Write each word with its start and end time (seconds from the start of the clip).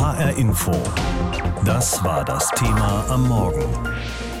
HR 0.00 0.34
Info. 0.38 0.72
Das 1.62 2.02
war 2.02 2.24
das 2.24 2.48
Thema 2.52 3.04
am 3.10 3.28
Morgen. 3.28 3.66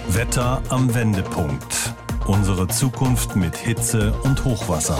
Wetter 0.08 0.62
am 0.70 0.94
Wendepunkt. 0.94 1.92
Unsere 2.24 2.66
Zukunft 2.66 3.36
mit 3.36 3.58
Hitze 3.58 4.14
und 4.22 4.42
Hochwasser. 4.42 4.98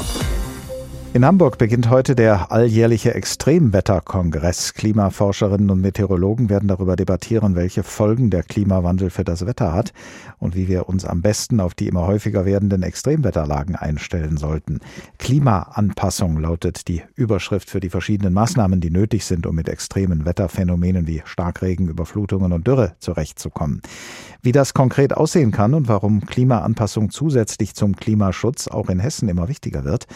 In 1.12 1.25
Hamburg 1.25 1.59
beginnt 1.59 1.91
heute 1.91 2.15
der 2.15 2.53
alljährliche 2.53 3.15
Extremwetterkongress. 3.15 4.75
Klimaforscherinnen 4.75 5.69
und 5.71 5.81
Meteorologen 5.81 6.49
werden 6.49 6.69
darüber 6.69 6.94
debattieren, 6.94 7.56
welche 7.56 7.83
Folgen 7.83 8.31
der 8.31 8.44
Klimawandel 8.44 9.11
für 9.11 9.25
das 9.25 9.44
Wetter 9.44 9.72
hat 9.72 9.93
und 10.38 10.54
wie 10.54 10.69
wir 10.69 10.88
uns 10.88 11.04
am 11.04 11.21
besten 11.21 11.58
auf 11.58 11.75
die 11.75 11.88
immer 11.88 12.07
häufiger 12.07 12.44
werdenden 12.44 12.85
Extremwetterlagen 12.85 13.75
einstellen 13.75 14.37
sollten. 14.37 14.79
Klimaanpassung 15.19 16.38
lautet 16.38 16.87
die 16.87 17.02
Überschrift 17.16 17.70
für 17.70 17.80
die 17.80 17.91
verschiedenen 17.91 18.33
Maßnahmen, 18.33 18.80
die 18.80 18.91
nötig 18.91 19.24
sind, 19.24 19.47
um 19.47 19.56
mit 19.56 19.69
extremen 19.69 20.24
Wetterphänomenen 20.24 21.09
wie 21.09 21.23
Starkregen, 21.25 21.89
Überflutungen 21.89 22.53
und 22.53 22.69
Dürre 22.69 22.95
zurechtzukommen. 23.01 23.83
Wie 24.42 24.53
das 24.53 24.75
konkret 24.75 25.17
aussehen 25.17 25.51
kann 25.51 25.75
und 25.75 25.89
warum 25.89 26.25
Klimaanpassung 26.25 27.11
zusätzlich 27.11 27.75
zum 27.75 27.97
Klimaschutz 27.97 28.69
auch 28.69 28.89
in 28.89 29.01
Hessen 29.01 29.29
immer 29.29 29.48
wichtiger 29.48 29.84
wird, 29.84 30.06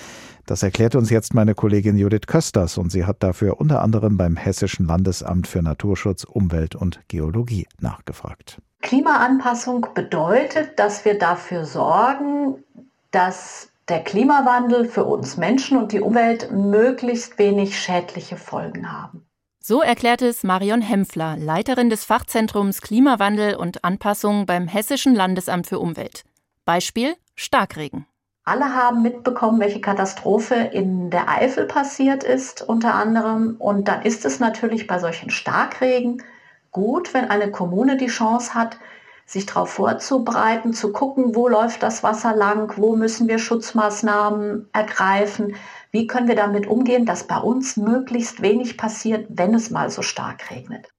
das 0.46 0.62
erklärt 0.62 0.94
uns 0.94 1.10
jetzt 1.10 1.34
meine 1.34 1.54
Kollegin 1.54 1.96
Judith 1.96 2.26
Kösters 2.26 2.78
und 2.78 2.90
sie 2.90 3.04
hat 3.04 3.22
dafür 3.22 3.60
unter 3.60 3.82
anderem 3.82 4.16
beim 4.16 4.36
Hessischen 4.36 4.86
Landesamt 4.86 5.46
für 5.46 5.62
Naturschutz, 5.62 6.24
Umwelt 6.24 6.74
und 6.74 7.00
Geologie 7.08 7.66
nachgefragt. 7.80 8.60
Klimaanpassung 8.82 9.86
bedeutet, 9.94 10.78
dass 10.78 11.04
wir 11.04 11.18
dafür 11.18 11.64
sorgen, 11.64 12.62
dass 13.10 13.68
der 13.88 14.02
Klimawandel 14.02 14.86
für 14.86 15.04
uns 15.04 15.36
Menschen 15.36 15.78
und 15.78 15.92
die 15.92 16.00
Umwelt 16.00 16.50
möglichst 16.52 17.38
wenig 17.38 17.78
schädliche 17.78 18.36
Folgen 18.36 18.92
haben. 18.92 19.26
So 19.60 19.80
erklärt 19.80 20.20
es 20.20 20.42
Marion 20.42 20.82
Hempfler, 20.82 21.36
Leiterin 21.38 21.88
des 21.88 22.04
Fachzentrums 22.04 22.82
Klimawandel 22.82 23.56
und 23.56 23.82
Anpassung 23.82 24.44
beim 24.44 24.68
Hessischen 24.68 25.14
Landesamt 25.14 25.66
für 25.66 25.78
Umwelt. 25.78 26.24
Beispiel 26.66 27.14
Starkregen. 27.34 28.06
Alle 28.46 28.74
haben 28.74 29.00
mitbekommen, 29.00 29.58
welche 29.58 29.80
Katastrophe 29.80 30.54
in 30.54 31.10
der 31.10 31.30
Eifel 31.30 31.66
passiert 31.66 32.24
ist, 32.24 32.60
unter 32.60 32.94
anderem. 32.94 33.56
Und 33.58 33.88
dann 33.88 34.02
ist 34.02 34.24
es 34.26 34.38
natürlich 34.38 34.86
bei 34.86 34.98
solchen 34.98 35.30
Starkregen 35.30 36.22
gut, 36.70 37.14
wenn 37.14 37.30
eine 37.30 37.50
Kommune 37.50 37.96
die 37.96 38.08
Chance 38.08 38.52
hat, 38.52 38.78
sich 39.26 39.46
darauf 39.46 39.70
vorzubereiten, 39.70 40.74
zu 40.74 40.92
gucken, 40.92 41.34
wo 41.34 41.48
läuft 41.48 41.82
das 41.82 42.02
Wasser 42.02 42.36
lang, 42.36 42.74
wo 42.76 42.94
müssen 42.94 43.28
wir 43.28 43.38
Schutzmaßnahmen 43.38 44.68
ergreifen, 44.74 45.56
wie 45.90 46.06
können 46.06 46.28
wir 46.28 46.36
damit 46.36 46.66
umgehen, 46.66 47.06
dass 47.06 47.26
bei 47.26 47.38
uns 47.38 47.78
möglichst 47.78 48.42
wenig 48.42 48.76
passiert, 48.76 49.26
wenn 49.30 49.54
es 49.54 49.70
mal 49.70 49.88
so 49.88 50.02
stark 50.02 50.50
regnet. 50.50 50.93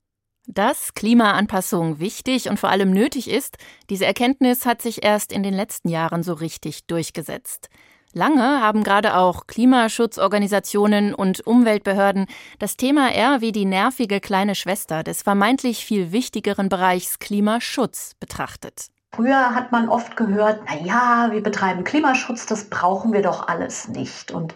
Dass 0.48 0.94
Klimaanpassung 0.94 2.00
wichtig 2.00 2.50
und 2.50 2.60
vor 2.60 2.70
allem 2.70 2.92
nötig 2.92 3.30
ist, 3.30 3.58
diese 3.90 4.06
Erkenntnis 4.06 4.66
hat 4.66 4.82
sich 4.82 5.04
erst 5.04 5.32
in 5.32 5.42
den 5.42 5.56
letzten 5.56 5.90
Jahren 5.90 6.22
so 6.22 6.34
richtig 6.34 6.86
durchgesetzt. 6.86 7.70
Lange 8.14 8.62
haben 8.62 8.84
gerade 8.84 9.18
auch 9.18 9.48
Klimaschutzorganisationen 9.48 11.14
und 11.14 11.46
Umweltbehörden 11.46 12.28
das 12.60 12.78
Thema 12.78 13.12
eher 13.12 13.42
wie 13.42 13.52
die 13.52 13.66
nervige 13.66 14.22
kleine 14.22 14.56
Schwester 14.56 15.04
des 15.04 15.24
vermeintlich 15.24 15.84
viel 15.84 16.12
wichtigeren 16.12 16.70
Bereichs 16.70 17.20
Klimaschutz 17.20 18.14
betrachtet. 18.20 18.88
Früher 19.16 19.56
hat 19.56 19.72
man 19.72 19.90
oft 19.90 20.16
gehört, 20.16 20.62
na 20.68 20.78
ja, 20.86 21.30
wir 21.34 21.42
betreiben 21.42 21.84
Klimaschutz, 21.84 22.46
das 22.46 22.70
brauchen 22.70 23.14
wir 23.14 23.22
doch 23.22 23.48
alles 23.48 23.88
nicht 23.88 24.32
und 24.32 24.54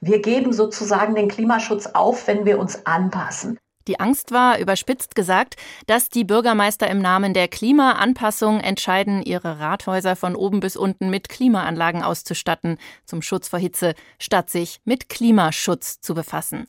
wir 0.00 0.22
geben 0.22 0.52
sozusagen 0.52 1.14
den 1.14 1.28
Klimaschutz 1.28 1.86
auf, 1.88 2.26
wenn 2.28 2.44
wir 2.44 2.58
uns 2.58 2.86
anpassen. 2.86 3.58
Die 3.88 3.98
Angst 3.98 4.30
war, 4.30 4.58
überspitzt 4.58 5.14
gesagt, 5.14 5.56
dass 5.86 6.08
die 6.08 6.24
Bürgermeister 6.24 6.88
im 6.88 7.00
Namen 7.00 7.34
der 7.34 7.48
Klimaanpassung 7.48 8.60
entscheiden, 8.60 9.22
ihre 9.22 9.58
Rathäuser 9.58 10.16
von 10.16 10.36
oben 10.36 10.60
bis 10.60 10.76
unten 10.76 11.10
mit 11.10 11.28
Klimaanlagen 11.28 12.02
auszustatten 12.02 12.78
zum 13.04 13.22
Schutz 13.22 13.48
vor 13.48 13.58
Hitze, 13.58 13.94
statt 14.18 14.50
sich 14.50 14.80
mit 14.84 15.08
Klimaschutz 15.08 16.00
zu 16.00 16.14
befassen. 16.14 16.66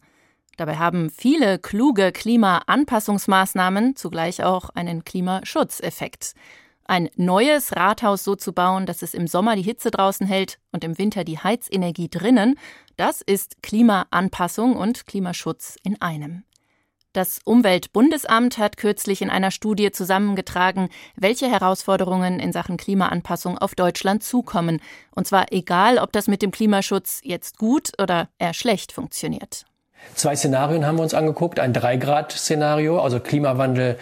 Dabei 0.58 0.78
haben 0.78 1.10
viele 1.10 1.58
kluge 1.58 2.12
Klimaanpassungsmaßnahmen 2.12 3.96
zugleich 3.96 4.44
auch 4.44 4.70
einen 4.70 5.04
Klimaschutzeffekt. 5.04 6.34
Ein 6.86 7.10
neues 7.16 7.76
Rathaus 7.76 8.24
so 8.24 8.36
zu 8.36 8.54
bauen, 8.54 8.86
dass 8.86 9.02
es 9.02 9.14
im 9.14 9.28
Sommer 9.28 9.56
die 9.56 9.62
Hitze 9.62 9.90
draußen 9.90 10.28
hält 10.28 10.60
und 10.72 10.84
im 10.84 10.98
Winter 10.98 11.24
die 11.24 11.40
Heizenergie 11.40 12.10
drinnen, 12.10 12.56
das 12.98 13.22
ist 13.22 13.64
Klimaanpassung 13.64 14.76
und 14.76 15.08
Klimaschutz 15.08 15.78
in 15.84 16.00
einem. 16.02 16.44
Das 17.13 17.40
Umweltbundesamt 17.46 18.57
hat 18.57 18.75
kürzlich 18.75 19.22
in 19.22 19.29
einer 19.29 19.51
Studie 19.51 19.91
zusammengetragen, 19.91 20.90
welche 21.16 21.47
Herausforderungen 21.47 22.40
in 22.40 22.51
Sachen 22.51 22.75
Klimaanpassung 22.75 23.56
auf 23.59 23.75
Deutschland 23.75 24.24
zukommen. 24.24 24.81
Und 25.12 25.28
zwar 25.28 25.51
egal, 25.51 26.00
ob 26.00 26.12
das 26.12 26.28
mit 26.28 26.41
dem 26.41 26.50
Klimaschutz 26.50 27.22
jetzt 27.24 27.59
gut 27.59 27.91
oder 28.01 28.29
eher 28.40 28.56
schlecht 28.56 28.91
funktioniert. 28.91 29.66
Zwei 30.16 30.36
Szenarien 30.36 30.86
haben 30.86 30.97
wir 30.97 31.03
uns 31.03 31.14
angeguckt. 31.14 31.59
Ein 31.59 31.74
Drei-Grad-Szenario, 31.74 33.00
also 33.00 33.19
Klimawandel 33.19 33.97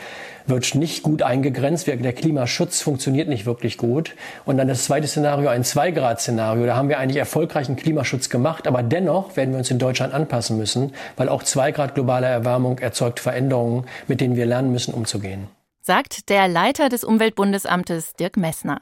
wird 0.45 0.75
nicht 0.75 1.03
gut 1.03 1.21
eingegrenzt. 1.21 1.87
Der 1.87 2.13
Klimaschutz 2.13 2.81
funktioniert 2.81 3.29
nicht 3.29 3.45
wirklich 3.45 3.77
gut. 3.77 4.15
Und 4.45 4.57
dann 4.57 4.67
das 4.67 4.85
zweite 4.85 5.07
Szenario, 5.07 5.49
ein 5.49 5.63
Zwei-Grad-Szenario. 5.63 6.65
Da 6.65 6.75
haben 6.75 6.89
wir 6.89 6.99
eigentlich 6.99 7.17
erfolgreichen 7.17 7.75
Klimaschutz 7.75 8.29
gemacht, 8.29 8.67
aber 8.67 8.83
dennoch 8.83 9.35
werden 9.37 9.51
wir 9.51 9.59
uns 9.59 9.71
in 9.71 9.79
Deutschland 9.79 10.13
anpassen 10.13 10.57
müssen, 10.57 10.93
weil 11.17 11.29
auch 11.29 11.43
zwei 11.43 11.71
Grad 11.71 11.95
globale 11.95 12.27
Erwärmung 12.27 12.79
erzeugt 12.79 13.19
Veränderungen, 13.19 13.85
mit 14.07 14.21
denen 14.21 14.35
wir 14.35 14.45
lernen 14.45 14.71
müssen, 14.71 14.93
umzugehen. 14.93 15.47
Sagt 15.81 16.29
der 16.29 16.47
Leiter 16.47 16.89
des 16.89 17.03
Umweltbundesamtes 17.03 18.13
Dirk 18.13 18.37
Messner. 18.37 18.79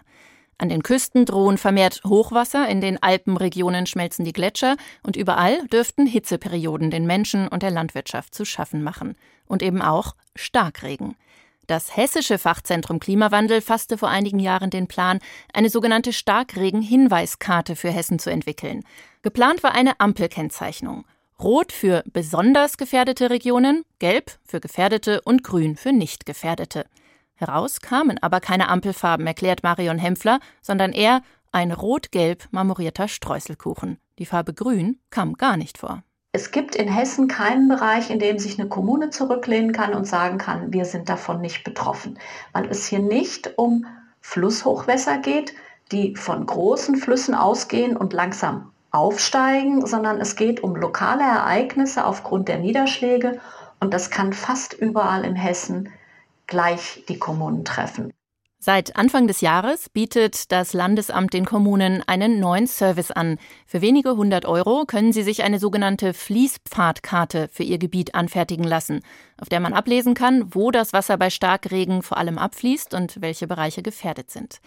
An 0.60 0.68
den 0.68 0.84
Küsten 0.84 1.26
drohen 1.26 1.58
vermehrt 1.58 2.02
Hochwasser, 2.06 2.68
in 2.68 2.82
den 2.82 3.02
Alpenregionen 3.02 3.86
schmelzen 3.86 4.26
die 4.26 4.34
Gletscher 4.34 4.76
und 5.04 5.16
überall 5.16 5.66
dürften 5.68 6.06
Hitzeperioden 6.06 6.92
den 6.92 7.08
Menschen 7.08 7.48
und 7.48 7.64
der 7.64 7.72
Landwirtschaft 7.72 8.36
zu 8.36 8.44
schaffen 8.44 8.84
machen. 8.84 9.16
Und 9.48 9.64
eben 9.64 9.82
auch 9.82 10.16
Starkregen. 10.36 11.16
Das 11.66 11.96
hessische 11.96 12.38
Fachzentrum 12.38 13.00
Klimawandel 13.00 13.62
fasste 13.62 13.98
vor 13.98 14.10
einigen 14.10 14.40
Jahren 14.40 14.70
den 14.70 14.88
Plan, 14.88 15.20
eine 15.54 15.70
sogenannte 15.70 16.12
Starkregen-Hinweiskarte 16.12 17.78
für 17.78 17.90
Hessen 17.90 18.20
zu 18.20 18.30
entwickeln. 18.30 18.84
Geplant 19.22 19.64
war 19.64 19.74
eine 19.74 19.98
Ampelkennzeichnung. 20.00 21.06
Rot 21.40 21.72
für 21.72 22.04
besonders 22.12 22.78
gefährdete 22.78 23.30
Regionen, 23.30 23.86
gelb 24.00 24.38
für 24.44 24.60
gefährdete 24.60 25.22
und 25.22 25.42
grün 25.42 25.78
für 25.78 25.94
nicht 25.94 26.26
gefährdete. 26.26 26.86
Heraus 27.40 27.80
kamen 27.80 28.22
aber 28.22 28.42
keine 28.42 28.68
Ampelfarben, 28.68 29.26
erklärt 29.26 29.64
Marion 29.64 29.98
Hempfler, 29.98 30.40
sondern 30.62 30.92
eher 30.92 31.22
ein 31.54 31.72
rot-gelb 31.72 32.44
marmorierter 32.52 33.08
Streuselkuchen. 33.08 33.98
Die 34.20 34.26
Farbe 34.26 34.54
grün 34.54 35.00
kam 35.10 35.36
gar 35.36 35.56
nicht 35.56 35.78
vor. 35.78 36.04
Es 36.34 36.52
gibt 36.52 36.76
in 36.76 36.90
Hessen 36.90 37.30
keinen 37.30 37.70
Bereich, 37.70 38.10
in 38.10 38.20
dem 38.20 38.40
sich 38.40 38.60
eine 38.60 38.68
Kommune 38.68 39.10
zurücklehnen 39.10 39.72
kann 39.72 39.94
und 39.94 40.06
sagen 40.06 40.38
kann, 40.38 40.74
wir 40.74 40.84
sind 40.84 41.08
davon 41.08 41.40
nicht 41.40 41.64
betroffen, 41.64 42.20
weil 42.52 42.66
es 42.70 42.86
hier 42.86 43.00
nicht 43.00 43.58
um 43.58 43.86
Flusshochwässer 44.20 45.20
geht, 45.20 45.54
die 45.94 46.18
von 46.18 46.46
großen 46.46 46.98
Flüssen 46.98 47.34
ausgehen 47.34 47.96
und 47.96 48.12
langsam 48.12 48.74
aufsteigen, 48.92 49.86
sondern 49.88 50.20
es 50.20 50.36
geht 50.36 50.62
um 50.62 50.76
lokale 50.76 51.24
Ereignisse 51.24 52.06
aufgrund 52.06 52.50
der 52.50 52.60
Niederschläge 52.60 53.40
und 53.80 53.94
das 53.94 54.10
kann 54.10 54.34
fast 54.34 54.74
überall 54.74 55.24
in 55.24 55.36
Hessen 55.36 55.90
gleich 56.50 57.04
die 57.08 57.18
Kommunen 57.18 57.64
treffen. 57.64 58.14
Seit 58.62 58.98
Anfang 58.98 59.26
des 59.26 59.40
Jahres 59.40 59.88
bietet 59.88 60.52
das 60.52 60.74
Landesamt 60.74 61.34
den 61.34 61.46
Kommunen 61.46 62.04
einen 62.08 62.42
neuen 62.42 62.68
Service 62.68 63.10
an. 63.10 63.38
Für 63.66 63.82
wenige 63.82 64.18
hundert 64.18 64.46
Euro 64.46 64.84
können 64.86 65.14
sie 65.14 65.24
sich 65.24 65.44
eine 65.44 65.60
sogenannte 65.60 66.14
Fließpfadkarte 66.14 67.48
für 67.54 67.64
ihr 67.64 67.78
Gebiet 67.78 68.16
anfertigen 68.16 68.66
lassen, 68.66 69.00
auf 69.40 69.48
der 69.48 69.62
man 69.62 69.72
ablesen 69.72 70.14
kann, 70.14 70.54
wo 70.54 70.72
das 70.72 70.92
Wasser 70.92 71.18
bei 71.18 71.30
Starkregen 71.30 72.04
vor 72.04 72.18
allem 72.18 72.38
abfließt 72.38 72.94
und 72.94 73.22
welche 73.22 73.48
Bereiche 73.48 73.82
gefährdet 73.82 74.30
sind. 74.30 74.60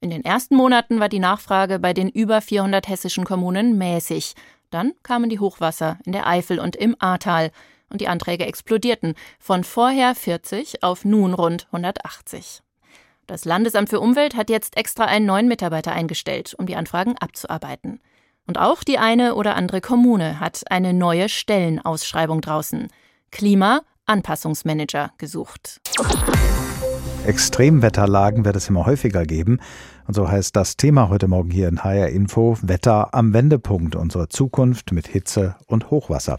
In 0.00 0.08
den 0.08 0.24
ersten 0.24 0.56
Monaten 0.56 0.98
war 0.98 1.10
die 1.10 1.18
Nachfrage 1.18 1.78
bei 1.78 1.92
den 1.92 2.08
über 2.08 2.40
400 2.40 2.88
hessischen 2.88 3.26
Kommunen 3.26 3.76
mäßig. 3.76 4.36
Dann 4.70 4.92
kamen 5.02 5.28
die 5.28 5.38
Hochwasser 5.38 5.98
in 6.06 6.12
der 6.12 6.26
Eifel 6.26 6.58
und 6.58 6.76
im 6.76 6.96
Ahrtal 6.98 7.50
und 7.94 8.00
die 8.00 8.08
Anträge 8.08 8.44
explodierten 8.44 9.14
von 9.38 9.62
vorher 9.62 10.16
40 10.16 10.82
auf 10.82 11.04
nun 11.04 11.32
rund 11.32 11.68
180. 11.70 12.60
Das 13.28 13.44
Landesamt 13.44 13.88
für 13.88 14.00
Umwelt 14.00 14.34
hat 14.34 14.50
jetzt 14.50 14.76
extra 14.76 15.04
einen 15.04 15.26
neuen 15.26 15.46
Mitarbeiter 15.46 15.92
eingestellt, 15.92 16.54
um 16.58 16.66
die 16.66 16.74
Anfragen 16.74 17.16
abzuarbeiten. 17.16 18.00
Und 18.48 18.58
auch 18.58 18.82
die 18.82 18.98
eine 18.98 19.36
oder 19.36 19.54
andere 19.54 19.80
Kommune 19.80 20.40
hat 20.40 20.64
eine 20.70 20.92
neue 20.92 21.28
Stellenausschreibung 21.28 22.40
draußen. 22.40 22.88
Klima 23.30 23.82
Anpassungsmanager 24.06 25.12
gesucht. 25.16 25.80
Extremwetterlagen 27.24 28.44
wird 28.44 28.56
es 28.56 28.68
immer 28.68 28.86
häufiger 28.86 29.24
geben. 29.24 29.60
Und 30.08 30.14
so 30.14 30.28
heißt 30.28 30.56
das 30.56 30.76
Thema 30.76 31.08
heute 31.10 31.28
Morgen 31.28 31.50
hier 31.50 31.68
in 31.68 31.84
HR 31.84 32.08
Info 32.08 32.58
Wetter 32.60 33.14
am 33.14 33.32
Wendepunkt, 33.32 33.94
unsere 33.94 34.28
Zukunft 34.28 34.90
mit 34.90 35.06
Hitze 35.06 35.54
und 35.66 35.92
Hochwasser. 35.92 36.38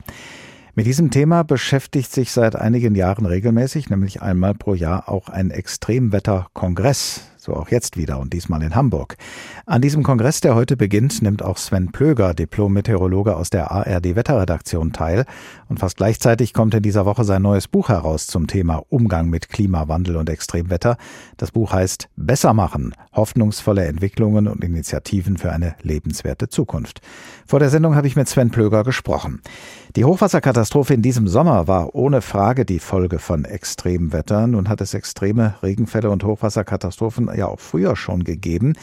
Mit 0.77 0.87
diesem 0.87 1.09
Thema 1.09 1.43
beschäftigt 1.43 2.11
sich 2.11 2.31
seit 2.31 2.57
einigen 2.57 2.95
Jahren 2.95 3.25
regelmäßig, 3.25 3.89
nämlich 3.89 4.21
einmal 4.21 4.53
pro 4.53 4.73
Jahr 4.73 5.07
auch 5.07 5.29
ein 5.29 5.49
Extremwetterkongress. 5.49 7.21
So 7.45 7.53
auch 7.53 7.69
jetzt 7.69 7.95
wieder 7.95 8.17
und 8.17 8.33
diesmal 8.33 8.63
in 8.63 8.73
Hamburg. 8.73 9.17
An 9.67 9.79
diesem 9.79 10.01
Kongress, 10.01 10.41
der 10.41 10.55
heute 10.55 10.75
beginnt, 10.75 11.21
nimmt 11.21 11.43
auch 11.43 11.57
Sven 11.57 11.91
Plöger, 11.91 12.33
Diplom-Meteorologe 12.33 13.35
aus 13.35 13.51
der 13.51 13.69
ARD-Wetterredaktion, 13.69 14.93
teil. 14.93 15.25
Und 15.69 15.79
fast 15.79 15.97
gleichzeitig 15.97 16.55
kommt 16.55 16.73
in 16.73 16.81
dieser 16.81 17.05
Woche 17.05 17.23
sein 17.23 17.43
neues 17.43 17.67
Buch 17.67 17.89
heraus 17.89 18.25
zum 18.25 18.47
Thema 18.47 18.81
Umgang 18.89 19.29
mit 19.29 19.49
Klimawandel 19.49 20.15
und 20.15 20.27
Extremwetter. 20.27 20.97
Das 21.37 21.51
Buch 21.51 21.71
heißt 21.71 22.09
Besser 22.15 22.55
machen. 22.55 22.95
Hoffnungsvolle 23.13 23.85
Entwicklungen 23.85 24.47
und 24.47 24.63
Initiativen 24.63 25.37
für 25.37 25.51
eine 25.51 25.75
lebenswerte 25.83 26.49
Zukunft. 26.49 27.01
Vor 27.45 27.59
der 27.59 27.69
Sendung 27.69 27.95
habe 27.95 28.07
ich 28.07 28.15
mit 28.15 28.27
Sven 28.27 28.49
Plöger 28.49 28.83
gesprochen. 28.83 29.41
Die 29.95 30.03
Hochwasserkatastrophe 30.03 30.95
in 30.95 31.03
diesem 31.03 31.27
Sommer 31.27 31.67
war 31.67 31.93
ohne 31.93 32.21
Frage 32.21 32.65
die 32.65 32.79
Folge 32.79 33.19
von 33.19 33.45
Extremwetter. 33.45 34.47
Nun 34.47 34.67
hat 34.67 34.81
es 34.81 34.95
extreme 34.95 35.53
Regenfälle 35.61 36.09
und 36.09 36.23
Hochwasserkatastrophen 36.23 37.34
ja 37.35 37.47
auch 37.47 37.59
früher 37.59 37.95
schon 37.95 38.23
gegeben. 38.23 38.73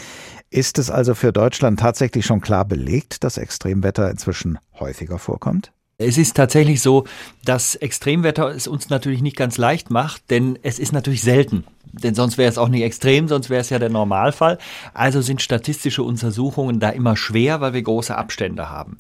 Ist 0.51 0.79
es 0.79 0.91
also 0.91 1.15
für 1.15 1.33
Deutschland 1.33 1.81
tatsächlich 1.81 2.27
schon 2.27 2.41
klar 2.41 2.65
belegt, 2.65 3.25
dass 3.25 3.39
Extremwetter 3.39 4.11
inzwischen 4.11 4.59
häufiger 4.79 5.19
vorkommt? 5.19 5.73
Es 5.99 6.19
ist 6.19 6.37
tatsächlich 6.37 6.81
so, 6.81 7.05
dass 7.45 7.75
Extremwetter 7.75 8.49
es 8.49 8.67
uns 8.67 8.91
natürlich 8.91 9.23
nicht 9.23 9.37
ganz 9.37 9.57
leicht 9.57 9.91
macht, 9.91 10.31
denn 10.31 10.59
es 10.63 10.79
ist 10.79 10.93
natürlich 10.93 11.23
selten. 11.23 11.65
Denn 11.93 12.15
sonst 12.15 12.39
wäre 12.39 12.51
es 12.51 12.59
auch 12.59 12.69
nicht 12.69 12.83
extrem, 12.83 13.29
sonst 13.29 13.51
wäre 13.51 13.61
es 13.61 13.71
ja 13.71 13.79
der 13.79 13.91
Normalfall. 13.91 14.59
Also 14.95 15.21
sind 15.21 15.43
statistische 15.43 16.03
Untersuchungen 16.03 16.81
da 16.81 16.89
immer 16.89 17.17
schwer, 17.17 17.61
weil 17.61 17.75
wir 17.75 17.83
große 17.83 18.17
Abstände 18.17 18.71
haben. 18.71 18.97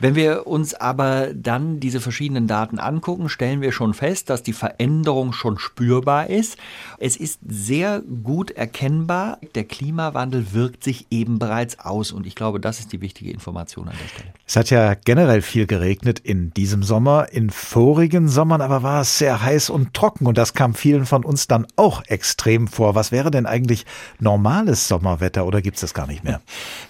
Wenn 0.00 0.14
wir 0.14 0.46
uns 0.46 0.72
aber 0.72 1.28
dann 1.34 1.78
diese 1.78 2.00
verschiedenen 2.00 2.46
Daten 2.46 2.78
angucken, 2.78 3.28
stellen 3.28 3.60
wir 3.60 3.70
schon 3.70 3.92
fest, 3.92 4.30
dass 4.30 4.42
die 4.42 4.54
Veränderung 4.54 5.34
schon 5.34 5.58
spürbar 5.58 6.28
ist. 6.30 6.56
Es 6.98 7.16
ist 7.16 7.38
sehr 7.46 8.00
gut 8.22 8.50
erkennbar, 8.50 9.38
der 9.54 9.64
Klimawandel 9.64 10.52
wirkt 10.52 10.84
sich 10.84 11.06
eben 11.10 11.38
bereits 11.38 11.78
aus. 11.78 12.12
Und 12.12 12.26
ich 12.26 12.34
glaube, 12.34 12.60
das 12.60 12.80
ist 12.80 12.92
die 12.92 13.02
wichtige 13.02 13.30
Information 13.30 13.88
an 13.88 13.94
der 14.02 14.08
Stelle. 14.08 14.32
Es 14.46 14.56
hat 14.56 14.70
ja 14.70 14.94
generell 14.94 15.42
viel 15.42 15.66
geregnet 15.66 16.18
in 16.18 16.50
diesem 16.54 16.82
Sommer. 16.82 17.28
In 17.30 17.50
vorigen 17.50 18.28
Sommern 18.28 18.62
aber 18.62 18.82
war 18.82 19.02
es 19.02 19.18
sehr 19.18 19.42
heiß 19.42 19.68
und 19.68 19.92
trocken 19.92 20.26
und 20.26 20.38
das 20.38 20.54
kam 20.54 20.74
vielen 20.74 21.04
von 21.04 21.26
uns 21.26 21.46
dann 21.46 21.66
auch 21.76 22.02
extrem 22.06 22.68
vor. 22.68 22.94
Was 22.94 23.12
wäre 23.12 23.30
denn 23.30 23.44
eigentlich 23.44 23.84
normales 24.18 24.88
Sommerwetter 24.88 25.44
oder 25.44 25.60
gibt 25.60 25.76
es 25.76 25.82
das 25.82 25.92
gar 25.92 26.06
nicht 26.06 26.24
mehr? 26.24 26.40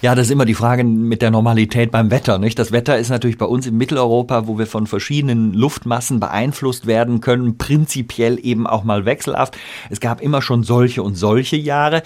Ja, 0.00 0.14
das 0.14 0.26
ist 0.26 0.30
immer 0.30 0.44
die 0.44 0.54
Frage 0.54 0.84
mit 0.84 1.22
der 1.22 1.32
Normalität 1.32 1.90
beim 1.90 2.12
Wetter. 2.12 2.38
Nicht? 2.38 2.58
Das 2.58 2.70
Wetter 2.70 2.99
ist 3.00 3.10
natürlich 3.10 3.38
bei 3.38 3.46
uns 3.46 3.66
in 3.66 3.76
Mitteleuropa, 3.76 4.46
wo 4.46 4.58
wir 4.58 4.66
von 4.66 4.86
verschiedenen 4.86 5.52
Luftmassen 5.54 6.20
beeinflusst 6.20 6.86
werden 6.86 7.20
können, 7.20 7.58
prinzipiell 7.58 8.38
eben 8.42 8.66
auch 8.66 8.84
mal 8.84 9.04
wechselhaft. 9.04 9.56
Es 9.88 10.00
gab 10.00 10.20
immer 10.20 10.42
schon 10.42 10.62
solche 10.62 11.02
und 11.02 11.16
solche 11.16 11.56
Jahre. 11.56 12.02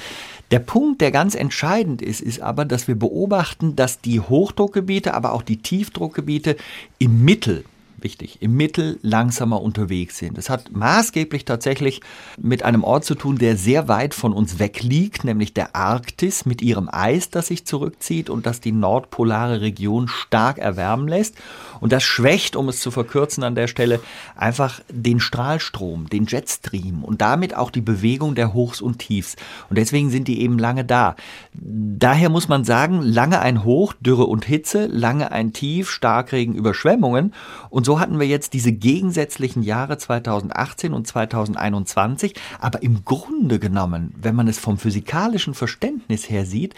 Der 0.51 0.59
Punkt, 0.61 1.01
der 1.01 1.11
ganz 1.11 1.35
entscheidend 1.35 2.01
ist, 2.01 2.21
ist 2.21 2.41
aber, 2.41 2.65
dass 2.65 2.87
wir 2.87 2.95
beobachten, 2.95 3.77
dass 3.77 4.01
die 4.01 4.21
Hochdruckgebiete, 4.21 5.15
aber 5.15 5.33
auch 5.33 5.43
die 5.43 5.59
Tiefdruckgebiete 5.59 6.57
im 6.99 7.25
Mittel 7.25 7.65
wichtig, 8.05 8.39
im 8.41 8.57
Mittel 8.57 8.99
langsamer 9.03 9.61
unterwegs 9.61 10.19
sind. 10.19 10.39
Das 10.39 10.51
hat 10.51 10.71
maßgeblich 10.71 11.45
tatsächlich 11.45 12.01
mit 12.39 12.63
einem 12.63 12.85
Ort 12.85 13.05
zu 13.05 13.15
tun, 13.15 13.39
der 13.39 13.57
sehr 13.57 13.89
weit 13.89 14.15
von 14.15 14.33
uns 14.33 14.59
weg 14.59 14.83
liegt, 14.83 15.25
nämlich 15.25 15.55
der 15.55 15.75
Arktis 15.75 16.47
mit 16.47 16.63
ihrem 16.63 16.89
Eis, 16.93 17.31
das 17.31 17.49
sich 17.49 17.65
zurückzieht 17.65 18.31
und 18.31 18.47
das 18.47 18.61
die 18.61 18.73
nordpolare 18.73 19.63
Region 19.63 20.07
stark 20.07 20.59
erwärmen 20.59 21.09
lässt. 21.09 21.35
Und 21.81 21.93
das 21.93 22.03
schwächt, 22.03 22.55
um 22.55 22.69
es 22.69 22.81
zu 22.81 22.91
verkürzen 22.91 23.43
an 23.43 23.55
der 23.55 23.67
Stelle, 23.67 24.01
einfach 24.37 24.81
den 24.89 25.19
Strahlstrom, 25.19 26.09
den 26.09 26.27
Jetstream 26.27 27.03
und 27.03 27.21
damit 27.21 27.57
auch 27.57 27.71
die 27.71 27.81
Bewegung 27.81 28.35
der 28.35 28.53
Hochs 28.53 28.81
und 28.81 28.99
Tiefs. 28.99 29.37
Und 29.71 29.79
deswegen 29.79 30.11
sind 30.11 30.29
die 30.29 30.43
eben 30.43 30.59
lange 30.59 30.85
da. 30.85 31.17
Daher 31.53 32.29
muss 32.29 32.49
man 32.49 32.65
sagen, 32.65 33.01
lange 33.01 33.41
ein 33.41 33.65
Hoch, 33.65 33.95
Dürre 34.01 34.27
und 34.27 34.45
Hitze, 34.45 34.87
lange 34.87 35.33
ein 35.33 35.53
Tief, 35.53 35.91
Starkregen, 35.91 36.55
Überschwemmungen. 36.55 37.33
Und 37.71 37.87
so 37.87 37.94
hatten 38.01 38.19
wir 38.19 38.27
jetzt 38.27 38.53
diese 38.53 38.73
gegensätzlichen 38.73 39.63
Jahre 39.63 39.99
2018 39.99 40.93
und 40.93 41.07
2021. 41.07 42.35
Aber 42.61 42.83
im 42.83 43.05
Grunde 43.05 43.59
genommen, 43.59 44.15
wenn 44.21 44.35
man 44.35 44.49
es 44.49 44.59
vom 44.59 44.79
physikalischen 44.79 45.55
Verständnis 45.55 46.31
her 46.31 46.47
sieht, 46.47 46.75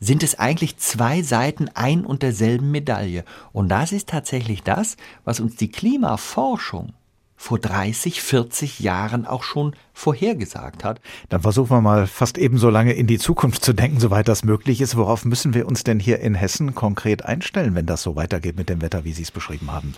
sind 0.00 0.22
es 0.22 0.38
eigentlich 0.38 0.76
zwei 0.78 1.22
Seiten 1.22 1.68
ein 1.74 2.04
und 2.04 2.22
derselben 2.22 2.70
Medaille. 2.70 3.24
Und 3.52 3.68
das 3.68 3.92
ist 3.92 4.08
tatsächlich 4.08 4.62
das, 4.62 4.96
was 5.24 5.40
uns 5.40 5.56
die 5.56 5.70
Klimaforschung 5.70 6.92
vor 7.40 7.58
30, 7.58 8.20
40 8.20 8.80
Jahren 8.80 9.24
auch 9.24 9.44
schon 9.44 9.74
vorhergesagt 9.94 10.84
hat. 10.84 11.00
Dann 11.30 11.40
versuchen 11.40 11.70
wir 11.70 11.80
mal 11.80 12.06
fast 12.06 12.36
ebenso 12.36 12.68
lange 12.68 12.92
in 12.92 13.06
die 13.06 13.18
Zukunft 13.18 13.64
zu 13.64 13.72
denken, 13.72 13.98
soweit 13.98 14.28
das 14.28 14.44
möglich 14.44 14.82
ist. 14.82 14.94
Worauf 14.94 15.24
müssen 15.24 15.54
wir 15.54 15.66
uns 15.66 15.82
denn 15.82 15.98
hier 15.98 16.20
in 16.20 16.34
Hessen 16.34 16.74
konkret 16.74 17.24
einstellen, 17.24 17.74
wenn 17.74 17.86
das 17.86 18.02
so 18.02 18.14
weitergeht 18.14 18.58
mit 18.58 18.68
dem 18.68 18.82
Wetter, 18.82 19.06
wie 19.06 19.14
Sie 19.14 19.22
es 19.22 19.30
beschrieben 19.30 19.72
haben? 19.72 19.94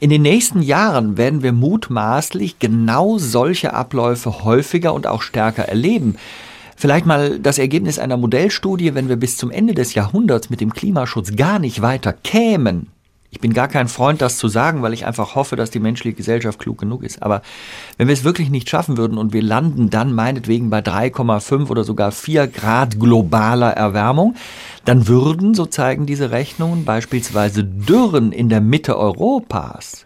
In 0.00 0.10
den 0.10 0.22
nächsten 0.22 0.62
Jahren 0.62 1.16
werden 1.16 1.42
wir 1.42 1.52
mutmaßlich 1.52 2.58
genau 2.58 3.18
solche 3.18 3.72
Abläufe 3.72 4.44
häufiger 4.44 4.92
und 4.92 5.06
auch 5.06 5.22
stärker 5.22 5.64
erleben. 5.64 6.16
Vielleicht 6.76 7.06
mal 7.06 7.38
das 7.38 7.58
Ergebnis 7.58 7.98
einer 7.98 8.16
Modellstudie, 8.16 8.94
wenn 8.94 9.08
wir 9.08 9.16
bis 9.16 9.38
zum 9.38 9.50
Ende 9.50 9.74
des 9.74 9.94
Jahrhunderts 9.94 10.50
mit 10.50 10.60
dem 10.60 10.72
Klimaschutz 10.72 11.34
gar 11.34 11.58
nicht 11.58 11.80
weiter 11.80 12.12
kämen, 12.12 12.88
ich 13.36 13.40
bin 13.40 13.52
gar 13.52 13.68
kein 13.68 13.88
Freund, 13.88 14.22
das 14.22 14.38
zu 14.38 14.48
sagen, 14.48 14.80
weil 14.80 14.94
ich 14.94 15.04
einfach 15.04 15.34
hoffe, 15.34 15.56
dass 15.56 15.70
die 15.70 15.78
menschliche 15.78 16.16
Gesellschaft 16.16 16.58
klug 16.58 16.78
genug 16.78 17.02
ist. 17.02 17.22
Aber 17.22 17.42
wenn 17.98 18.08
wir 18.08 18.14
es 18.14 18.24
wirklich 18.24 18.48
nicht 18.48 18.70
schaffen 18.70 18.96
würden 18.96 19.18
und 19.18 19.34
wir 19.34 19.42
landen 19.42 19.90
dann 19.90 20.14
meinetwegen 20.14 20.70
bei 20.70 20.78
3,5 20.78 21.68
oder 21.68 21.84
sogar 21.84 22.12
4 22.12 22.46
Grad 22.46 22.98
globaler 22.98 23.72
Erwärmung, 23.72 24.36
dann 24.86 25.06
würden, 25.06 25.52
so 25.52 25.66
zeigen 25.66 26.06
diese 26.06 26.30
Rechnungen, 26.30 26.86
beispielsweise 26.86 27.62
Dürren 27.62 28.32
in 28.32 28.48
der 28.48 28.62
Mitte 28.62 28.96
Europas 28.96 30.05